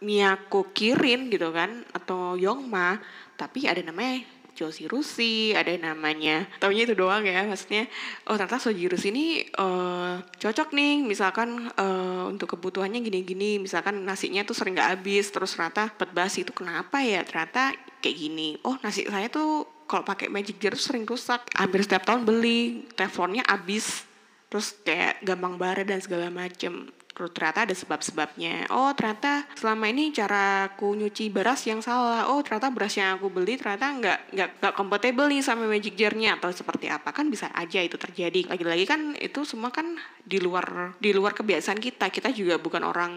Miyako 0.00 0.72
Kirin 0.72 1.28
gitu 1.28 1.52
kan 1.52 1.84
atau 1.92 2.34
Yongma 2.34 2.96
tapi 3.36 3.68
ada 3.68 3.84
namanya 3.84 4.24
Josie 4.60 4.84
Rusi, 4.84 5.56
ada 5.56 5.72
namanya. 5.80 6.44
Taunya 6.60 6.84
itu 6.84 6.92
doang 6.92 7.24
ya, 7.24 7.48
maksudnya 7.48 7.88
oh 8.28 8.36
ternyata 8.36 8.60
Soji 8.60 8.92
Rusi 8.92 9.08
ini 9.08 9.40
uh, 9.56 10.20
cocok 10.20 10.76
nih, 10.76 11.00
misalkan 11.00 11.72
uh, 11.80 12.28
untuk 12.28 12.52
kebutuhannya 12.52 13.00
gini-gini, 13.00 13.56
misalkan 13.56 14.04
nasinya 14.04 14.44
tuh 14.44 14.52
sering 14.52 14.76
gak 14.76 15.00
habis, 15.00 15.32
terus 15.32 15.56
ternyata 15.56 15.88
pet 15.88 16.12
basi 16.12 16.44
itu 16.44 16.52
kenapa 16.52 17.00
ya? 17.00 17.24
Ternyata 17.24 17.72
kayak 18.04 18.16
gini. 18.20 18.60
Oh 18.60 18.76
nasi 18.84 19.08
saya 19.08 19.32
tuh 19.32 19.64
kalau 19.88 20.04
pakai 20.04 20.28
Magic 20.28 20.60
Jar 20.60 20.76
tuh 20.76 20.84
sering 20.84 21.08
rusak, 21.08 21.48
hampir 21.56 21.80
setiap 21.80 22.04
tahun 22.04 22.28
beli, 22.28 22.84
teflonnya 22.94 23.42
habis, 23.48 24.04
terus 24.52 24.76
kayak 24.84 25.24
gampang 25.24 25.56
bara 25.56 25.82
dan 25.82 25.98
segala 26.04 26.28
macem 26.28 26.92
ternyata 27.28 27.68
ada 27.68 27.74
sebab-sebabnya. 27.76 28.72
Oh 28.72 28.88
ternyata 28.96 29.44
selama 29.58 29.92
ini 29.92 30.14
cara 30.14 30.72
aku 30.72 30.96
nyuci 30.96 31.28
beras 31.28 31.66
yang 31.68 31.84
salah. 31.84 32.32
Oh 32.32 32.40
ternyata 32.40 32.72
beras 32.72 32.96
yang 32.96 33.20
aku 33.20 33.28
beli 33.28 33.60
ternyata 33.60 33.92
nggak 33.92 34.18
nggak 34.32 34.48
nggak 34.64 34.74
compatible 34.78 35.28
nih 35.28 35.44
sama 35.44 35.68
magic 35.68 35.98
jarnya 35.98 36.40
atau 36.40 36.48
seperti 36.54 36.88
apa 36.88 37.12
kan 37.12 37.28
bisa 37.28 37.52
aja 37.52 37.84
itu 37.84 38.00
terjadi. 38.00 38.48
Lagi-lagi 38.48 38.84
kan 38.88 39.00
itu 39.18 39.44
semua 39.44 39.68
kan 39.68 39.98
di 40.24 40.40
luar 40.40 40.96
di 40.96 41.12
luar 41.12 41.36
kebiasaan 41.36 41.82
kita. 41.82 42.08
Kita 42.08 42.32
juga 42.32 42.56
bukan 42.56 42.86
orang 42.86 43.12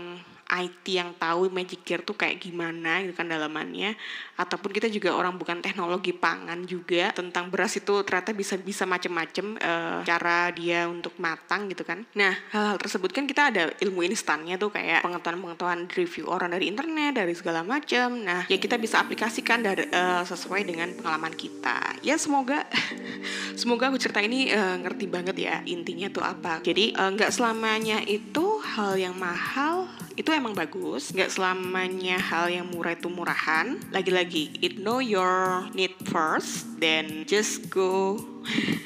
IT 0.54 0.86
yang 0.86 1.18
tahu 1.18 1.50
Magic 1.50 1.82
Gear 1.82 2.06
tuh 2.06 2.14
kayak 2.14 2.38
gimana 2.38 3.02
gitu 3.02 3.18
kan 3.18 3.26
dalamannya. 3.26 3.98
Ataupun 4.38 4.70
kita 4.70 4.86
juga 4.90 5.18
orang 5.18 5.34
bukan 5.38 5.62
teknologi 5.66 6.14
pangan 6.14 6.62
juga 6.70 7.10
tentang 7.14 7.50
beras 7.50 7.74
itu 7.74 8.06
ternyata 8.06 8.34
bisa 8.38 8.54
bisa 8.62 8.86
macem-macem 8.86 9.58
uh, 9.58 10.06
cara 10.06 10.54
dia 10.54 10.86
untuk 10.86 11.18
matang 11.18 11.66
gitu 11.74 11.82
kan. 11.82 12.06
Nah 12.14 12.38
hal-hal 12.54 12.78
tersebut 12.78 13.10
kan 13.10 13.26
kita 13.26 13.50
ada 13.50 13.64
ilmu 13.82 14.06
instannya 14.06 14.62
tuh 14.62 14.70
kayak 14.70 15.02
pengetahuan-pengetahuan 15.02 15.90
review 15.90 16.30
orang 16.30 16.54
dari 16.54 16.70
internet 16.70 17.18
dari 17.18 17.34
segala 17.34 17.66
macam 17.66 18.22
nah 18.22 18.46
ya 18.46 18.58
kita 18.60 18.78
bisa 18.78 19.00
aplikasikan 19.00 19.64
dari 19.64 19.88
uh, 19.90 20.22
sesuai 20.22 20.68
dengan 20.68 20.92
pengalaman 20.94 21.34
kita. 21.34 21.98
Ya 22.06 22.20
semoga 22.20 22.68
semoga 23.62 23.90
aku 23.90 23.98
cerita 23.98 24.22
ini 24.22 24.52
uh, 24.54 24.78
ngerti 24.84 25.06
banget 25.10 25.36
ya 25.40 25.56
intinya 25.66 26.12
tuh 26.12 26.22
apa. 26.22 26.62
Jadi 26.62 26.94
nggak 26.94 27.32
uh, 27.32 27.34
selamanya 27.34 28.04
itu 28.04 28.60
hal 28.62 29.00
yang 29.00 29.16
mahal 29.16 29.88
itu 30.14 30.30
emang 30.30 30.43
bagus 30.52 31.16
nggak 31.16 31.32
selamanya 31.32 32.20
hal 32.20 32.52
yang 32.52 32.68
murah 32.68 32.92
itu 32.92 33.08
murahan. 33.08 33.80
Lagi-lagi 33.96 34.60
it 34.60 34.76
know 34.84 35.00
your 35.00 35.64
need 35.72 35.96
first 36.12 36.68
then 36.84 37.24
just 37.24 37.72
go. 37.72 38.20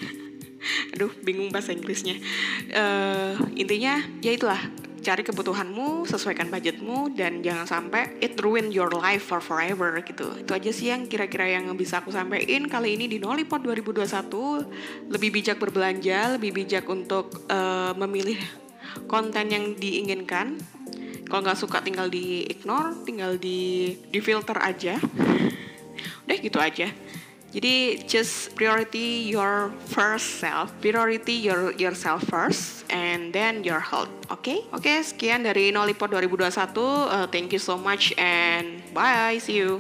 Aduh 0.93 1.10
bingung 1.26 1.50
bahasa 1.50 1.74
Inggrisnya. 1.74 2.22
Uh, 2.70 3.34
intinya 3.58 3.98
ya 4.22 4.38
itulah. 4.38 4.62
Cari 4.98 5.24
kebutuhanmu, 5.24 6.04
sesuaikan 6.04 6.52
budgetmu, 6.52 7.15
dan 7.15 7.39
jangan 7.39 7.63
sampai 7.63 8.20
it 8.20 8.36
ruin 8.43 8.76
your 8.76 8.91
life 8.91 9.24
for 9.24 9.39
forever 9.39 10.04
gitu. 10.04 10.36
Itu 10.36 10.52
aja 10.52 10.67
sih 10.67 10.91
yang 10.91 11.08
kira-kira 11.08 11.48
yang 11.48 11.72
bisa 11.80 12.04
aku 12.04 12.12
sampaikan. 12.12 12.67
Kali 12.67 13.00
ini 13.00 13.08
di 13.08 13.15
Nolipot 13.15 13.63
2021. 13.63 15.08
Lebih 15.08 15.30
bijak 15.32 15.63
berbelanja, 15.63 16.36
lebih 16.36 16.52
bijak 16.52 16.84
untuk 16.91 17.48
uh, 17.48 17.96
memilih 17.96 18.36
konten 19.08 19.48
yang 19.48 19.80
diinginkan 19.80 20.60
kalau 21.27 21.43
nggak 21.43 21.59
suka 21.59 21.83
tinggal 21.83 22.07
di 22.07 22.47
ignore 22.47 22.95
tinggal 23.03 23.35
di 23.35 23.93
di 24.09 24.19
filter 24.23 24.57
aja. 24.57 24.95
Udah 26.27 26.37
gitu 26.39 26.59
aja. 26.59 26.87
Jadi 27.47 28.03
just 28.03 28.51
priority 28.59 29.31
your 29.31 29.71
first 29.87 30.43
self 30.43 30.67
priority 30.83 31.31
your 31.31 31.71
yourself 31.79 32.27
first 32.27 32.83
and 32.91 33.31
then 33.31 33.63
your 33.63 33.79
health 33.79 34.11
oke? 34.27 34.43
Okay? 34.43 34.59
oke 34.75 34.83
okay, 34.83 34.99
sekian 34.99 35.47
dari 35.47 35.71
Nolipod 35.71 36.11
2021 36.11 36.75
uh, 36.75 37.25
thank 37.31 37.55
you 37.55 37.61
so 37.61 37.79
much 37.79 38.11
and 38.19 38.83
bye 38.91 39.39
see 39.39 39.63
you 39.63 39.79